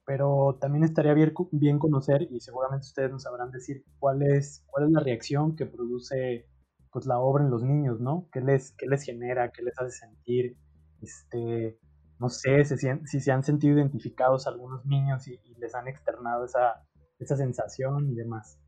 pero 0.05 0.57
también 0.59 0.83
estaría 0.83 1.13
bien, 1.13 1.33
bien 1.51 1.79
conocer, 1.79 2.23
y 2.23 2.39
seguramente 2.39 2.87
ustedes 2.87 3.11
nos 3.11 3.23
sabrán 3.23 3.51
decir, 3.51 3.85
cuál 3.99 4.23
es, 4.23 4.63
cuál 4.67 4.85
es 4.87 4.91
la 4.91 4.99
reacción 5.01 5.55
que 5.55 5.65
produce 5.65 6.47
pues 6.91 7.05
la 7.05 7.19
obra 7.19 7.43
en 7.43 7.51
los 7.51 7.63
niños, 7.63 7.99
¿no? 7.99 8.27
¿Qué 8.31 8.41
les, 8.41 8.73
qué 8.73 8.85
les 8.87 9.03
genera? 9.03 9.51
¿Qué 9.51 9.63
les 9.63 9.77
hace 9.79 9.91
sentir? 9.91 10.57
Este, 11.01 11.79
no 12.19 12.29
sé 12.29 12.65
si, 12.65 13.19
se 13.19 13.31
han 13.31 13.43
sentido 13.43 13.77
identificados 13.77 14.45
algunos 14.45 14.85
niños 14.85 15.27
y, 15.27 15.39
les 15.57 15.73
han 15.73 15.87
externado 15.87 16.45
esa, 16.45 16.83
esa 17.19 17.35
sensación 17.35 18.09
y 18.11 18.15
demás. 18.15 18.59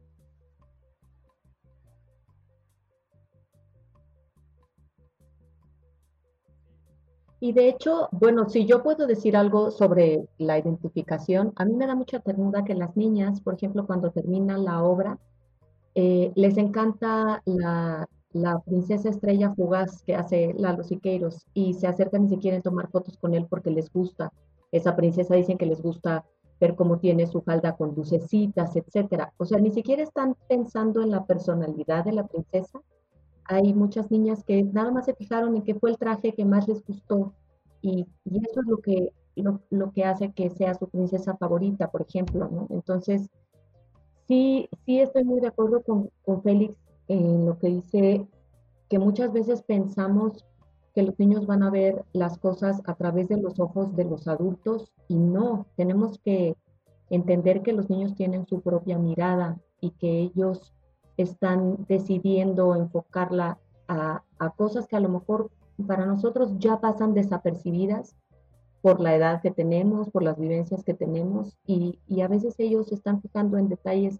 Y 7.40 7.52
de 7.52 7.68
hecho, 7.68 8.08
bueno, 8.14 8.48
si 8.48 8.66
yo 8.66 8.84
puedo 8.84 9.06
decir 9.06 9.36
algo 9.36 9.70
sobre 9.70 10.30
la 10.38 10.58
identificación, 10.58 11.52
a 11.58 11.66
mí 11.66 11.74
me 11.76 11.88
da 11.88 11.94
mucha 11.94 12.22
ternura 12.22 12.64
que 12.64 12.74
las 12.74 12.96
niñas, 12.96 13.42
por 13.42 13.56
ejemplo, 13.56 13.86
cuando 13.86 14.12
terminan 14.12 14.64
la 14.64 14.82
obra, 14.82 15.20
eh, 15.96 16.32
les 16.36 16.58
encanta 16.58 17.42
la, 17.46 18.08
princesa 18.66 19.10
estrella 19.10 19.54
fugaz 19.54 20.02
que 20.04 20.16
hace 20.16 20.56
Lalo 20.58 20.84
Siqueiros 20.84 21.46
y 21.54 21.76
se 21.76 21.86
acercan 21.86 22.26
y 22.26 22.30
se 22.30 22.40
quieren 22.40 22.64
tomar 22.64 22.90
fotos 22.90 23.18
con 23.18 23.34
él 23.36 23.46
porque 23.50 23.70
les 23.70 23.92
gusta. 23.92 24.32
Esa 24.72 24.96
princesa 24.96 25.36
dicen 25.36 25.58
que 25.58 25.68
les 25.68 25.82
gusta 25.82 26.26
ver 26.60 26.76
cómo 26.76 26.98
tiene 26.98 27.28
su 27.28 27.42
falda 27.42 27.76
con 27.76 27.94
lucecitas, 27.94 28.76
etcétera. 28.76 29.34
O 29.38 29.46
sea, 29.46 29.60
ni 29.60 29.70
siquiera 29.70 30.02
están 30.02 30.36
pensando 30.48 31.02
en 31.02 31.12
la 31.12 31.26
personalidad 31.26 32.06
de 32.06 32.14
la 32.14 32.26
princesa, 32.26 32.82
hay 33.46 33.74
muchas 33.74 34.10
niñas 34.10 34.44
que 34.44 34.64
nada 34.64 34.92
más 34.92 35.06
se 35.06 35.16
fijaron 35.16 35.56
en 35.56 35.64
qué 35.64 35.76
fue 35.76 35.92
el 35.92 35.98
traje 35.98 36.34
que 36.34 36.46
más 36.46 36.68
les 36.68 36.84
gustó 36.86 37.34
y, 37.82 38.08
eso 38.26 38.62
es 38.62 38.68
lo 38.68 38.78
que, 38.78 39.10
lo, 39.36 39.92
que 39.92 40.06
hace 40.06 40.32
que 40.32 40.50
sea 40.50 40.74
su 40.74 40.88
princesa 40.88 41.36
favorita, 41.36 41.92
por 41.92 42.04
ejemplo, 42.04 42.48
¿no? 42.50 42.68
Entonces, 42.70 43.30
sí, 44.28 44.70
sí 44.86 45.00
estoy 45.00 45.24
muy 45.24 45.40
de 45.40 45.48
acuerdo 45.48 45.82
con, 45.84 46.10
con 46.24 46.42
Félix 46.44 46.76
en 47.08 47.46
lo 47.46 47.58
que 47.60 47.68
dice 47.68 48.28
que 48.90 49.00
muchas 49.00 49.34
veces 49.34 49.62
pensamos 49.64 50.46
que 50.94 51.04
los 51.04 51.18
niños 51.18 51.46
van 51.48 51.64
a 51.64 51.72
ver 51.72 52.06
las 52.14 52.38
cosas 52.38 52.82
a 52.86 52.96
través 52.96 53.28
de 53.28 53.38
los 53.38 53.60
ojos 53.60 53.96
de 53.96 54.06
los 54.06 54.28
adultos 54.28 54.94
y 55.08 55.16
no, 55.16 55.66
tenemos 55.76 56.20
que 56.20 56.56
entender 57.10 57.62
que 57.64 57.74
los 57.74 57.90
niños 57.90 58.16
tienen 58.16 58.46
su 58.48 58.62
propia 58.62 58.98
mirada 58.98 59.60
y 59.80 59.92
que 59.92 60.20
ellos 60.20 60.74
están 61.18 61.86
decidiendo 61.88 62.76
enfocarla 62.76 63.60
a, 63.88 64.24
cosas 64.56 64.88
que 64.88 64.96
a 64.96 65.00
lo 65.00 65.10
mejor 65.10 65.52
para 65.88 66.06
nosotros 66.06 66.58
ya 66.58 66.80
pasan 66.80 67.14
desapercibidas 67.14 68.16
por 68.84 69.00
la 69.00 69.16
edad 69.16 69.42
que 69.42 69.50
tenemos, 69.50 70.10
por 70.10 70.24
las 70.24 70.38
vivencias 70.38 70.84
que 70.84 70.94
tenemos 70.94 71.58
y, 71.66 71.98
a 72.22 72.28
veces 72.28 72.56
ellos 72.58 72.90
se 72.90 72.96
están 72.96 73.22
fijando 73.22 73.58
en 73.58 73.70
detalles 73.70 74.20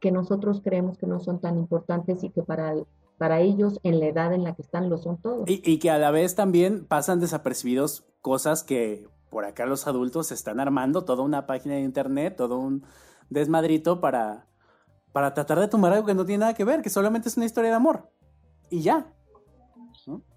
que 0.00 0.10
nosotros 0.10 0.60
creemos 0.64 0.98
que 0.98 1.06
no 1.06 1.20
son 1.20 1.40
tan 1.40 1.56
importantes 1.56 2.24
y 2.24 2.30
que 2.30 2.42
para, 2.42 2.74
para 3.18 3.40
ellos 3.40 3.78
en 3.84 4.00
la 4.00 4.06
edad 4.06 4.32
en 4.34 4.42
la 4.42 4.56
que 4.56 4.62
están 4.62 4.90
lo 4.90 4.98
son 4.98 5.18
todos. 5.18 5.48
Y, 5.48 5.62
y, 5.64 5.78
que 5.78 5.92
a 5.92 5.98
la 5.98 6.10
vez 6.10 6.34
también 6.34 6.84
pasan 6.84 7.20
desapercibidos 7.20 8.04
cosas 8.20 8.64
que 8.64 9.06
por 9.30 9.44
acá 9.44 9.64
los 9.64 9.86
adultos 9.86 10.32
están 10.32 10.58
armando 10.58 11.04
toda 11.04 11.22
una 11.22 11.46
página 11.46 11.76
de 11.76 11.82
internet, 11.82 12.34
todo 12.36 12.58
un 12.58 12.82
desmadrito 13.30 14.00
para, 14.00 14.48
para 15.12 15.34
tratar 15.34 15.60
de 15.60 15.68
tomar 15.68 15.92
algo 15.92 16.06
que 16.06 16.14
no 16.14 16.26
tiene 16.26 16.40
nada 16.40 16.54
que 16.54 16.64
ver, 16.64 16.82
que 16.82 16.90
solamente 16.90 17.28
es 17.28 17.36
una 17.36 17.46
historia 17.46 17.70
de 17.70 17.76
amor. 17.76 18.10
Y 18.70 18.80
ya. 18.80 19.06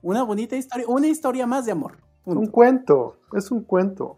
Una 0.04 0.22
bonita 0.22 0.56
historia, 0.56 0.86
una 0.88 1.08
historia 1.08 1.48
más 1.48 1.66
de 1.66 1.72
amor. 1.72 2.07
Un 2.28 2.48
cuento, 2.48 3.16
es 3.32 3.52
un 3.52 3.64
cuento. 3.64 4.18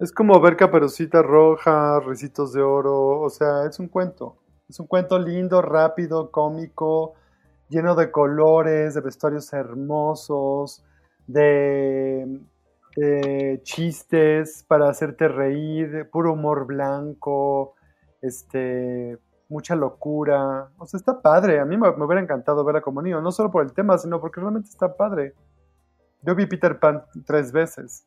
Es 0.00 0.12
como 0.12 0.40
ver 0.40 0.56
caperucita 0.56 1.20
roja, 1.20 2.00
recitos 2.00 2.54
de 2.54 2.62
oro, 2.62 3.20
o 3.20 3.28
sea, 3.28 3.66
es 3.66 3.78
un 3.78 3.88
cuento. 3.88 4.38
Es 4.66 4.80
un 4.80 4.86
cuento 4.86 5.18
lindo, 5.18 5.60
rápido, 5.60 6.30
cómico, 6.30 7.12
lleno 7.68 7.94
de 7.94 8.10
colores, 8.10 8.94
de 8.94 9.02
vestuarios 9.02 9.52
hermosos, 9.52 10.82
de, 11.26 12.40
de 12.96 13.60
chistes 13.62 14.64
para 14.66 14.88
hacerte 14.88 15.28
reír, 15.28 16.08
puro 16.10 16.32
humor 16.32 16.64
blanco, 16.64 17.74
este, 18.22 19.18
mucha 19.50 19.76
locura. 19.76 20.70
O 20.78 20.86
sea, 20.86 20.96
está 20.96 21.20
padre. 21.20 21.60
A 21.60 21.66
mí 21.66 21.76
me, 21.76 21.90
hubiera 21.90 22.22
encantado 22.22 22.64
verla 22.64 22.80
como 22.80 23.02
niño, 23.02 23.20
no 23.20 23.32
solo 23.32 23.50
por 23.50 23.64
el 23.64 23.74
tema, 23.74 23.98
sino 23.98 24.18
porque 24.18 24.40
realmente 24.40 24.70
está 24.70 24.96
padre. 24.96 25.34
Yo 26.22 26.34
vi 26.34 26.46
Peter 26.46 26.78
Pan 26.78 27.02
tres 27.26 27.52
veces. 27.52 28.04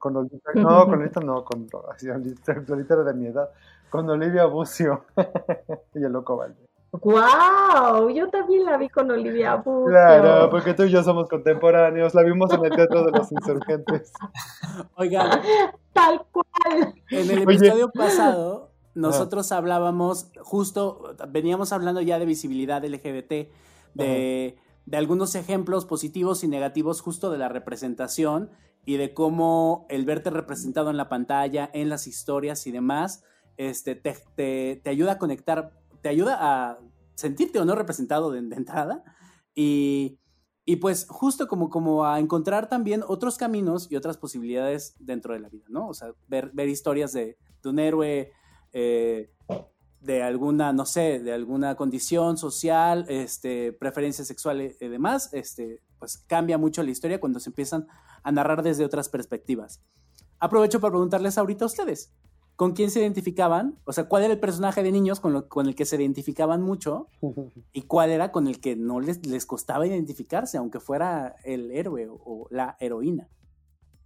Con 0.00 0.16
Olivia, 0.16 0.40
no, 0.54 0.84
con 0.84 0.94
Olivia 0.94 1.22
no, 1.24 1.44
con 1.44 1.68
Olivia 1.72 2.86
era 2.90 3.04
de 3.04 3.14
mi 3.14 3.26
edad. 3.26 3.48
Con 3.90 4.08
Olivia 4.10 4.46
Bucio 4.46 5.04
y 5.94 6.02
el 6.02 6.12
loco 6.12 6.36
Valde. 6.36 6.66
¡Wow! 6.92 8.08
Yo 8.10 8.28
también 8.30 8.64
la 8.64 8.76
vi 8.76 8.88
con 8.88 9.10
Olivia 9.10 9.56
Bucio. 9.56 9.86
Claro, 9.86 10.50
porque 10.50 10.74
tú 10.74 10.84
y 10.84 10.90
yo 10.90 11.02
somos 11.02 11.28
contemporáneos. 11.28 12.14
La 12.14 12.22
vimos 12.22 12.52
en 12.52 12.64
el 12.64 12.70
Teatro 12.70 13.04
de 13.04 13.12
los 13.12 13.32
Insurgentes. 13.32 14.12
Oigan. 14.96 15.40
Tal 15.92 16.24
cual. 16.30 16.94
En 17.10 17.30
el 17.30 17.42
episodio 17.42 17.90
pasado 17.90 18.74
nosotros 18.94 19.50
hablábamos, 19.52 20.30
justo, 20.40 21.16
veníamos 21.28 21.72
hablando 21.72 22.00
ya 22.00 22.18
de 22.18 22.26
visibilidad 22.26 22.84
LGBT, 22.84 23.48
de, 23.94 24.56
de, 24.86 24.96
algunos 24.96 25.34
ejemplos 25.34 25.84
positivos 25.84 26.44
y 26.44 26.48
negativos 26.48 27.00
justo 27.00 27.30
de 27.30 27.38
la 27.38 27.48
representación 27.48 28.50
y 28.84 28.96
de 28.96 29.14
cómo 29.14 29.86
el 29.88 30.04
verte 30.04 30.30
representado 30.30 30.90
en 30.90 30.96
la 30.96 31.08
pantalla, 31.08 31.70
en 31.72 31.88
las 31.88 32.06
historias 32.06 32.66
y 32.66 32.72
demás, 32.72 33.24
este, 33.56 33.94
te, 33.94 34.80
te, 34.82 34.90
ayuda 34.90 35.12
a 35.12 35.18
conectar, 35.18 35.72
te 36.02 36.08
ayuda 36.08 36.38
a 36.40 36.78
sentirte 37.14 37.58
o 37.60 37.64
no 37.64 37.74
representado 37.74 38.30
de, 38.30 38.38
entrada 38.38 39.04
y, 39.54 40.18
y, 40.64 40.76
pues 40.76 41.06
justo 41.08 41.48
como, 41.48 41.70
como 41.70 42.04
a 42.04 42.18
encontrar 42.18 42.68
también 42.68 43.02
otros 43.06 43.38
caminos 43.38 43.90
y 43.90 43.96
otras 43.96 44.18
posibilidades 44.18 44.96
dentro 44.98 45.34
de 45.34 45.40
la 45.40 45.48
vida, 45.48 45.66
¿no? 45.68 45.88
O 45.88 45.94
sea, 45.94 46.12
ver, 46.26 46.50
ver 46.52 46.68
historias 46.68 47.12
de, 47.12 47.38
de 47.62 47.68
un 47.68 47.78
héroe 47.78 48.32
eh, 48.72 49.30
de 50.04 50.22
alguna, 50.22 50.72
no 50.72 50.84
sé, 50.84 51.18
de 51.18 51.32
alguna 51.32 51.76
condición 51.76 52.36
social, 52.36 53.06
este, 53.08 53.72
preferencia 53.72 54.24
sexual 54.24 54.60
y 54.60 54.88
demás, 54.88 55.30
este, 55.32 55.80
pues 55.98 56.18
cambia 56.26 56.58
mucho 56.58 56.82
la 56.82 56.90
historia 56.90 57.20
cuando 57.20 57.40
se 57.40 57.48
empiezan 57.48 57.86
a 58.22 58.30
narrar 58.30 58.62
desde 58.62 58.84
otras 58.84 59.08
perspectivas. 59.08 59.80
Aprovecho 60.38 60.78
para 60.80 60.92
preguntarles 60.92 61.38
ahorita 61.38 61.64
a 61.64 61.68
ustedes, 61.68 62.12
¿con 62.54 62.72
quién 62.72 62.90
se 62.90 63.00
identificaban? 63.00 63.78
O 63.84 63.94
sea, 63.94 64.04
¿cuál 64.06 64.24
era 64.24 64.34
el 64.34 64.40
personaje 64.40 64.82
de 64.82 64.92
niños 64.92 65.20
con, 65.20 65.40
con 65.48 65.66
el 65.66 65.74
que 65.74 65.86
se 65.86 65.96
identificaban 65.96 66.60
mucho? 66.60 67.08
¿Y 67.72 67.82
cuál 67.82 68.10
era 68.10 68.30
con 68.30 68.46
el 68.46 68.60
que 68.60 68.76
no 68.76 69.00
les, 69.00 69.26
les 69.26 69.46
costaba 69.46 69.86
identificarse, 69.86 70.58
aunque 70.58 70.80
fuera 70.80 71.36
el 71.44 71.70
héroe 71.70 72.08
o, 72.08 72.20
o 72.24 72.46
la 72.50 72.76
heroína? 72.78 73.30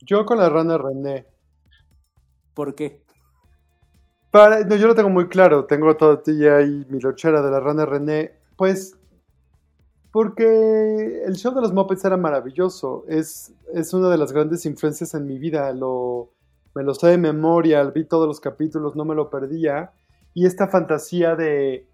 Yo 0.00 0.24
con 0.24 0.38
la 0.38 0.48
rana 0.48 0.78
René. 0.78 1.26
¿Por 2.54 2.76
qué? 2.76 3.04
No, 4.32 4.76
yo 4.76 4.86
lo 4.86 4.94
tengo 4.94 5.10
muy 5.10 5.28
claro. 5.28 5.64
Tengo 5.64 5.96
ya 6.26 6.56
ahí 6.56 6.86
mi 6.88 7.00
lochera 7.00 7.42
de 7.42 7.50
la 7.50 7.60
rana 7.60 7.86
René. 7.86 8.32
Pues 8.56 8.96
porque 10.10 11.22
el 11.24 11.36
show 11.36 11.54
de 11.54 11.60
los 11.60 11.72
Muppets 11.72 12.04
era 12.04 12.16
maravilloso. 12.16 13.04
Es, 13.08 13.52
es 13.74 13.92
una 13.92 14.08
de 14.08 14.18
las 14.18 14.32
grandes 14.32 14.66
influencias 14.66 15.14
en 15.14 15.26
mi 15.26 15.38
vida. 15.38 15.72
Lo, 15.72 16.30
me 16.74 16.82
lo 16.82 16.94
sé 16.94 17.08
de 17.08 17.18
memoria, 17.18 17.82
vi 17.84 18.04
todos 18.04 18.26
los 18.26 18.40
capítulos, 18.40 18.96
no 18.96 19.04
me 19.04 19.14
lo 19.14 19.30
perdía. 19.30 19.92
Y 20.34 20.46
esta 20.46 20.68
fantasía 20.68 21.36
de 21.36 21.86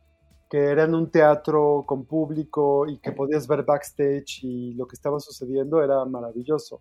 que 0.50 0.58
era 0.58 0.84
en 0.84 0.94
un 0.94 1.10
teatro 1.10 1.84
con 1.86 2.04
público 2.04 2.86
y 2.86 2.98
que 2.98 3.12
podías 3.12 3.48
ver 3.48 3.64
backstage 3.64 4.44
y 4.44 4.74
lo 4.74 4.86
que 4.86 4.94
estaba 4.94 5.18
sucediendo 5.18 5.82
era 5.82 6.04
maravilloso. 6.04 6.80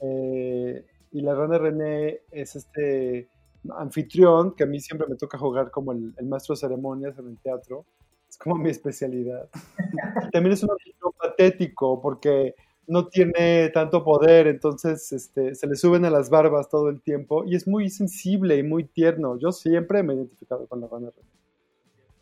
Eh, 0.00 0.84
y 1.12 1.20
la 1.20 1.34
Rana 1.34 1.58
René 1.58 2.20
es 2.30 2.56
este 2.56 3.28
anfitrión, 3.76 4.54
que 4.54 4.64
a 4.64 4.66
mí 4.66 4.80
siempre 4.80 5.06
me 5.08 5.16
toca 5.16 5.38
jugar 5.38 5.70
como 5.70 5.92
el, 5.92 6.14
maestro 6.24 6.54
de 6.54 6.60
ceremonias 6.60 7.18
en 7.18 7.28
el 7.28 7.38
teatro. 7.38 7.84
Es 8.28 8.38
como 8.38 8.56
mi 8.56 8.70
especialidad. 8.70 9.48
También 10.32 10.52
es 10.52 10.62
un 10.62 10.70
anfitrión 10.70 11.12
patético 11.18 12.00
porque 12.00 12.54
no 12.86 13.06
tiene 13.06 13.68
tanto 13.70 14.02
poder, 14.02 14.48
entonces 14.48 15.12
este, 15.12 15.54
se 15.54 15.66
le 15.66 15.76
suben 15.76 16.04
a 16.04 16.10
las 16.10 16.28
barbas 16.28 16.68
todo 16.68 16.88
el 16.88 17.00
tiempo 17.00 17.44
y 17.44 17.54
es 17.54 17.68
muy 17.68 17.88
sensible 17.88 18.56
y 18.56 18.62
muy 18.62 18.84
tierno. 18.84 19.38
Yo 19.38 19.52
siempre 19.52 20.02
me 20.02 20.12
he 20.12 20.16
identificado 20.16 20.66
con 20.66 20.80
la 20.80 20.86
banda 20.86 21.12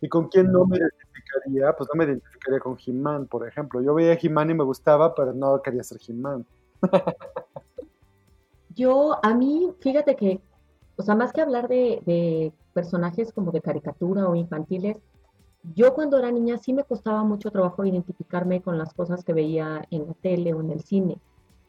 ¿Y 0.00 0.08
con 0.08 0.28
quién 0.28 0.52
no 0.52 0.64
me 0.64 0.76
identificaría? 0.76 1.74
Pues 1.76 1.88
no 1.92 1.98
me 1.98 2.04
identificaría 2.04 2.60
con 2.60 2.76
He-Man, 2.84 3.26
por 3.26 3.48
ejemplo. 3.48 3.80
Yo 3.82 3.94
veía 3.94 4.18
He-Man 4.20 4.50
y 4.50 4.54
me 4.54 4.64
gustaba, 4.64 5.14
pero 5.14 5.32
no 5.32 5.60
quería 5.60 5.82
ser 5.82 5.98
He-Man. 6.06 6.46
Yo, 8.76 9.18
a 9.24 9.34
mí, 9.34 9.72
fíjate 9.80 10.14
que 10.14 10.40
o 10.98 11.02
sea, 11.02 11.14
más 11.14 11.32
que 11.32 11.40
hablar 11.40 11.68
de, 11.68 12.52
personajes 12.74 13.32
como 13.32 13.50
de 13.50 13.60
caricatura 13.60 14.28
o 14.28 14.34
infantiles, 14.34 14.98
yo 15.74 15.94
cuando 15.94 16.18
era 16.18 16.30
niña 16.30 16.58
sí 16.58 16.72
me 16.72 16.84
costaba 16.84 17.24
mucho 17.24 17.50
trabajo 17.50 17.84
identificarme 17.84 18.60
con 18.60 18.78
las 18.78 18.94
cosas 18.94 19.24
que 19.24 19.32
veía 19.32 19.84
en 19.90 20.06
la 20.06 20.14
tele 20.14 20.54
o 20.54 20.60
en 20.60 20.70
el 20.70 20.82
cine, 20.82 21.18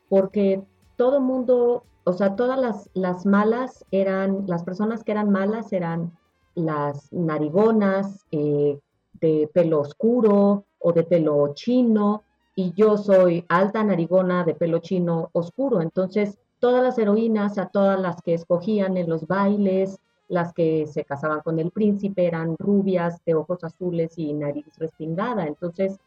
porque 0.07 0.61
todo 0.97 1.21
mundo, 1.21 1.83
o 2.03 2.13
sea, 2.13 2.35
todas 2.35 2.59
las, 2.59 2.89
las 2.93 3.25
malas 3.25 3.85
eran, 3.91 4.45
las 4.47 4.63
personas 4.63 5.03
que 5.03 5.11
eran 5.11 5.31
malas 5.31 5.71
eran 5.73 6.11
las 6.55 7.11
narigonas 7.13 8.25
eh, 8.31 8.79
de 9.21 9.49
pelo 9.53 9.81
oscuro 9.81 10.65
o 10.79 10.91
de 10.93 11.03
pelo 11.03 11.53
chino, 11.53 12.23
y 12.55 12.73
yo 12.73 12.97
soy 12.97 13.45
alta 13.47 13.83
narigona 13.83 14.43
de 14.43 14.53
pelo 14.53 14.79
chino 14.79 15.29
oscuro, 15.33 15.81
entonces 15.81 16.39
todas 16.59 16.83
las 16.83 16.97
heroínas, 16.97 17.57
a 17.57 17.67
todas 17.67 17.99
las 17.99 18.21
que 18.21 18.33
escogían 18.33 18.97
en 18.97 19.09
los 19.09 19.27
bailes, 19.27 19.99
las 20.27 20.53
que 20.53 20.85
se 20.87 21.03
casaban 21.03 21.41
con 21.41 21.59
el 21.59 21.71
príncipe 21.71 22.25
eran 22.25 22.55
rubias, 22.57 23.23
de 23.25 23.35
ojos 23.35 23.63
azules 23.63 24.17
y 24.17 24.33
nariz 24.33 24.65
respingada. 24.77 25.47
Entonces, 25.47 25.99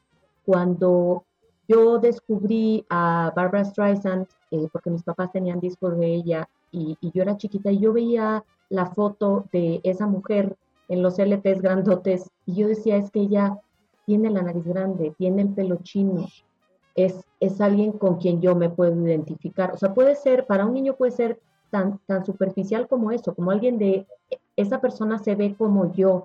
cuando 0.44 1.24
yo 1.68 1.98
descubrí 1.98 2.84
a 2.88 3.32
Barbara 3.34 3.64
Streisand 3.64 4.26
eh, 4.50 4.68
porque 4.72 4.90
mis 4.90 5.02
papás 5.02 5.32
tenían 5.32 5.60
discos 5.60 5.98
de 5.98 6.06
ella 6.06 6.48
y, 6.70 6.96
y, 7.00 7.10
yo 7.12 7.22
era 7.22 7.36
chiquita 7.36 7.70
y 7.70 7.78
yo 7.78 7.92
veía 7.92 8.44
la 8.68 8.86
foto 8.86 9.46
de 9.52 9.80
esa 9.82 10.06
mujer 10.06 10.56
en 10.88 11.02
los 11.02 11.18
LPs 11.18 11.60
grandotes 11.60 12.30
y 12.46 12.54
yo 12.54 12.68
decía, 12.68 12.96
es 12.96 13.10
que 13.10 13.20
ella 13.20 13.58
tiene 14.06 14.30
la 14.30 14.42
nariz 14.42 14.64
grande, 14.64 15.14
tiene 15.16 15.42
el 15.42 15.48
pelo 15.50 15.76
chino, 15.82 16.26
es, 16.94 17.24
es 17.40 17.60
alguien 17.60 17.92
con 17.92 18.16
quien 18.16 18.40
yo 18.40 18.54
me 18.54 18.70
puedo 18.70 18.94
identificar. 18.94 19.72
O 19.72 19.78
sea, 19.78 19.94
puede 19.94 20.14
ser, 20.14 20.46
para 20.46 20.66
un 20.66 20.74
niño 20.74 20.94
puede 20.94 21.12
ser 21.12 21.40
tan, 21.70 21.98
tan 22.06 22.24
superficial 22.24 22.88
como 22.88 23.10
eso, 23.10 23.34
como 23.34 23.50
alguien 23.50 23.78
de, 23.78 24.06
esa 24.56 24.80
persona 24.80 25.18
se 25.18 25.34
ve 25.34 25.54
como 25.56 25.92
yo 25.92 26.24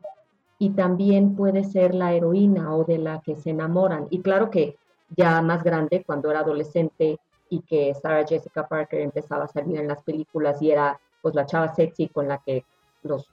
y 0.59 0.71
también 0.71 1.35
puede 1.35 1.63
ser 1.63 1.93
la 1.93 2.13
heroína 2.13 2.75
o 2.75 2.83
de 2.83 2.97
la 2.97 3.21
que 3.21 3.35
se 3.35 3.51
enamoran. 3.51 4.07
Y 4.09 4.21
claro 4.21 4.49
que 4.49 4.75
ya 5.15 5.41
más 5.41 5.63
grande, 5.63 6.03
cuando 6.05 6.29
era 6.29 6.41
adolescente 6.41 7.19
y 7.49 7.61
que 7.61 7.93
Sarah 7.93 8.25
Jessica 8.27 8.67
Parker 8.67 9.01
empezaba 9.01 9.45
a 9.45 9.47
salir 9.47 9.79
en 9.79 9.87
las 9.87 10.01
películas 10.03 10.61
y 10.61 10.71
era 10.71 10.99
pues 11.21 11.35
la 11.35 11.45
chava 11.45 11.73
sexy 11.73 12.09
con 12.09 12.27
la 12.27 12.39
que 12.39 12.65
los 13.03 13.29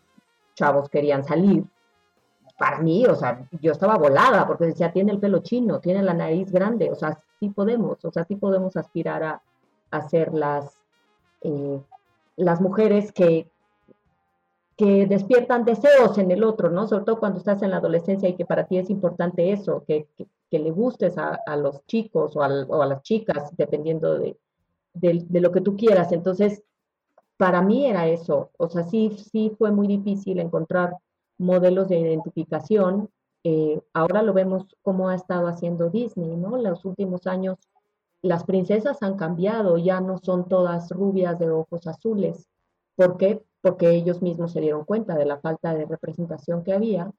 chavos 0.55 0.89
querían 0.89 1.25
salir, 1.25 1.65
para 2.59 2.79
mí, 2.79 3.05
o 3.07 3.15
sea, 3.17 3.47
yo 3.61 3.73
estaba 3.73 3.97
volada 3.97 4.47
porque 4.47 4.67
decía, 4.67 4.93
tiene 4.93 5.13
el 5.13 5.19
pelo 5.19 5.41
chino, 5.41 5.81
tiene 5.81 6.03
la 6.03 6.15
nariz 6.15 6.51
grande, 6.53 6.91
o 6.91 6.95
sea, 6.95 7.21
sí 7.41 7.49
podemos, 7.49 8.05
o 8.05 8.13
sea, 8.13 8.25
sí 8.25 8.37
podemos 8.37 8.77
aspirar 8.77 9.23
a, 9.23 9.43
a 9.91 10.09
ser 10.09 10.33
las, 10.33 10.79
eh, 11.43 11.81
las 12.37 12.61
mujeres 12.61 13.13
que, 13.13 13.49
que 14.77 15.07
despiertan 15.07 15.65
deseos 15.65 16.19
en 16.19 16.31
el 16.31 16.45
otro, 16.45 16.71
¿no? 16.71 16.87
Sobre 16.87 17.05
todo 17.05 17.19
cuando 17.19 17.39
estás 17.39 17.63
en 17.63 17.71
la 17.71 17.79
adolescencia 17.79 18.29
y 18.29 18.35
que 18.35 18.47
para 18.47 18.67
ti 18.67 18.79
es 18.79 18.91
importante 18.91 19.53
eso, 19.53 19.85
que, 19.87 20.07
que, 20.17 20.59
le 20.59 20.71
gustes 20.71 21.19
a, 21.19 21.41
a 21.47 21.57
los 21.57 21.85
chicos 21.87 22.37
o, 22.37 22.43
a 22.43 22.87
las 22.87 23.03
chicas, 23.03 23.57
dependiendo 23.57 24.19
de, 24.19 24.37
de, 24.93 25.25
de, 25.29 25.41
lo 25.41 25.51
que 25.51 25.61
tú 25.61 25.77
quieras. 25.77 26.13
Entonces, 26.13 26.63
para 27.37 27.61
mí 27.61 27.87
era 27.87 28.07
eso, 28.07 28.51
o 28.57 28.69
sea, 28.69 28.85
sí, 28.85 29.17
sí 29.33 29.53
fue 29.59 29.73
muy 29.73 29.89
difícil 29.89 30.39
encontrar 30.39 30.97
modelos 31.39 31.89
de 31.89 31.99
identificación. 31.99 33.11
Eh, 33.43 33.81
ahora 33.93 34.23
lo 34.23 34.33
vemos 34.33 34.77
como 34.83 35.09
ha 35.09 35.15
estado 35.15 35.49
haciendo 35.49 35.91
Disney, 35.91 36.37
¿no? 36.37 36.57
Los 36.57 36.85
últimos 36.85 37.27
años 37.27 37.59
las 38.23 38.45
princesas 38.45 39.03
han 39.03 39.17
cambiado, 39.17 39.77
ya 39.77 40.01
no 40.01 40.19
son 40.19 40.49
todas 40.49 40.91
rubias 40.91 41.39
de 41.39 41.51
ojos 41.51 41.87
azules. 41.87 42.49
¿Por 42.97 43.19
qué? 43.19 43.45
Porque 43.61 43.91
ellos 43.91 44.23
mismos 44.23 44.53
se 44.53 44.61
dieron 44.61 44.85
cuenta 44.85 45.15
de 45.15 45.27
la 45.27 45.39
falta 45.39 45.75
de 45.75 45.85
representación 45.85 46.65
que 46.65 46.73
había 46.73 47.13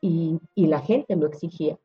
y, 0.00 0.40
y 0.54 0.66
la 0.66 0.80
gente 0.80 1.14
lo 1.14 1.26
exigía. 1.26 1.78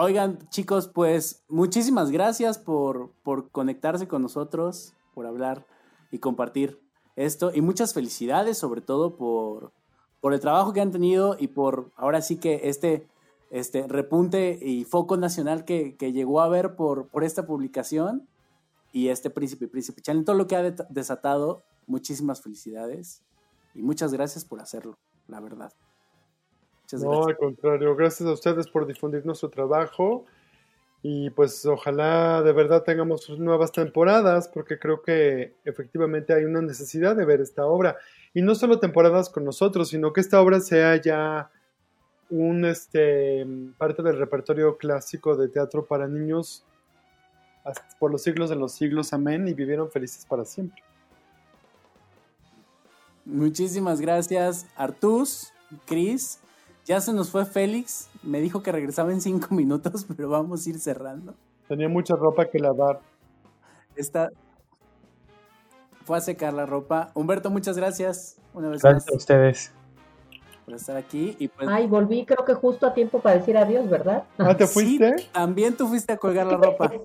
Oigan, 0.00 0.38
chicos, 0.50 0.88
pues 0.88 1.44
muchísimas 1.48 2.12
gracias 2.12 2.56
por, 2.56 3.10
por 3.24 3.50
conectarse 3.50 4.06
con 4.06 4.22
nosotros, 4.22 4.94
por 5.12 5.26
hablar 5.26 5.66
y 6.12 6.20
compartir 6.20 6.80
esto. 7.18 7.50
Y 7.54 7.60
muchas 7.60 7.94
felicidades, 7.94 8.58
sobre 8.58 8.80
todo 8.80 9.16
por, 9.16 9.72
por 10.20 10.34
el 10.34 10.40
trabajo 10.40 10.72
que 10.72 10.80
han 10.80 10.92
tenido 10.92 11.36
y 11.38 11.48
por 11.48 11.90
ahora 11.96 12.22
sí 12.22 12.36
que 12.36 12.62
este, 12.64 13.06
este 13.50 13.86
repunte 13.88 14.58
y 14.60 14.84
foco 14.84 15.16
nacional 15.16 15.64
que, 15.64 15.96
que 15.96 16.12
llegó 16.12 16.40
a 16.40 16.44
haber 16.44 16.76
por, 16.76 17.08
por 17.08 17.24
esta 17.24 17.46
publicación 17.46 18.26
y 18.92 19.08
este 19.08 19.30
Príncipe 19.30 19.66
y 19.66 19.68
Príncipe 19.68 20.00
Channel, 20.00 20.24
todo 20.24 20.36
lo 20.36 20.46
que 20.46 20.56
ha 20.56 20.62
desatado. 20.62 21.62
Muchísimas 21.86 22.42
felicidades 22.42 23.22
y 23.74 23.82
muchas 23.82 24.12
gracias 24.12 24.44
por 24.44 24.60
hacerlo, 24.60 24.98
la 25.26 25.40
verdad. 25.40 25.72
Muchas 26.82 27.02
no, 27.02 27.24
al 27.24 27.36
contrario, 27.36 27.96
gracias 27.96 28.28
a 28.28 28.32
ustedes 28.32 28.68
por 28.68 28.86
difundir 28.86 29.24
nuestro 29.24 29.48
trabajo 29.48 30.26
y 31.02 31.30
pues 31.30 31.64
ojalá 31.64 32.42
de 32.42 32.52
verdad 32.52 32.82
tengamos 32.82 33.28
nuevas 33.38 33.72
temporadas, 33.72 34.48
porque 34.48 34.78
creo 34.78 35.02
que 35.02 35.54
efectivamente 35.64 36.32
hay 36.32 36.44
una 36.44 36.60
necesidad 36.60 37.14
de 37.14 37.24
ver 37.24 37.40
esta 37.40 37.66
obra. 37.66 37.96
Y 38.34 38.42
no 38.42 38.54
solo 38.54 38.80
temporadas 38.80 39.30
con 39.30 39.44
nosotros, 39.44 39.88
sino 39.88 40.12
que 40.12 40.20
esta 40.20 40.40
obra 40.40 40.60
sea 40.60 40.96
ya 40.96 41.50
un 42.30 42.64
este 42.64 43.46
parte 43.78 44.02
del 44.02 44.18
repertorio 44.18 44.76
clásico 44.76 45.36
de 45.36 45.48
teatro 45.48 45.86
para 45.86 46.06
niños 46.08 46.64
por 47.98 48.10
los 48.10 48.22
siglos 48.22 48.50
de 48.50 48.56
los 48.56 48.72
siglos, 48.72 49.12
amén, 49.12 49.46
y 49.46 49.54
vivieron 49.54 49.90
felices 49.90 50.24
para 50.26 50.44
siempre. 50.44 50.82
Muchísimas 53.24 54.00
gracias, 54.00 54.66
Artus, 54.74 55.52
Cris. 55.86 56.40
Ya 56.88 57.02
se 57.02 57.12
nos 57.12 57.30
fue 57.30 57.44
Félix. 57.44 58.08
Me 58.22 58.40
dijo 58.40 58.62
que 58.62 58.72
regresaba 58.72 59.12
en 59.12 59.20
cinco 59.20 59.48
minutos, 59.54 60.06
pero 60.16 60.30
vamos 60.30 60.66
a 60.66 60.70
ir 60.70 60.78
cerrando. 60.80 61.34
Tenía 61.68 61.86
mucha 61.86 62.16
ropa 62.16 62.46
que 62.46 62.58
lavar. 62.58 63.00
Está. 63.94 64.30
Fue 66.04 66.16
a 66.16 66.20
secar 66.22 66.54
la 66.54 66.64
ropa. 66.64 67.10
Humberto, 67.12 67.50
muchas 67.50 67.76
gracias. 67.76 68.40
Una 68.54 68.70
vez 68.70 68.80
gracias 68.80 69.12
a 69.12 69.16
ustedes. 69.16 69.72
Por 70.64 70.74
estar 70.74 70.96
aquí. 70.96 71.36
Y 71.38 71.48
pues... 71.48 71.68
Ay, 71.68 71.86
volví 71.86 72.24
creo 72.24 72.46
que 72.46 72.54
justo 72.54 72.86
a 72.86 72.94
tiempo 72.94 73.20
para 73.20 73.36
decir 73.36 73.58
adiós, 73.58 73.86
¿verdad? 73.90 74.24
¿Ah, 74.38 74.56
te 74.56 74.66
fuiste? 74.66 75.18
Sí, 75.18 75.28
también 75.30 75.76
tú 75.76 75.88
fuiste 75.88 76.14
a 76.14 76.16
colgar 76.16 76.46
la 76.46 76.56
ropa. 76.56 76.90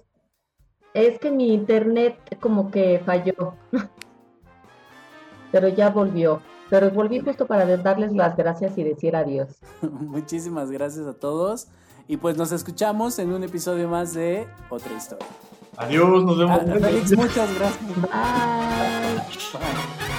Es 0.93 1.17
que 1.17 1.31
mi 1.31 1.51
internet 1.51 2.37
como 2.39 2.69
que 2.69 3.01
falló. 3.03 3.55
Pero 5.51 5.67
ya 5.67 5.89
volvió. 5.89 6.39
Pero 6.73 6.89
volví 6.89 7.19
justo 7.19 7.45
para 7.45 7.77
darles 7.77 8.13
las 8.13 8.35
gracias 8.35 8.75
y 8.79 8.83
decir 8.83 9.15
adiós. 9.15 9.47
Muchísimas 9.81 10.71
gracias 10.71 11.05
a 11.05 11.13
todos. 11.13 11.67
Y 12.07 12.17
pues 12.17 12.35
nos 12.35 12.51
escuchamos 12.51 13.19
en 13.19 13.31
un 13.31 13.43
episodio 13.43 13.87
más 13.87 14.15
de 14.15 14.47
Otra 14.71 14.91
Historia. 14.97 15.27
Adiós, 15.77 16.23
nos 16.23 16.35
vemos. 16.35 16.59
Ah, 16.59 16.65
Félix, 16.65 17.15
muchas 17.15 17.53
gracias. 17.53 17.95
Bye. 18.01 19.61
Bye. 19.61 20.12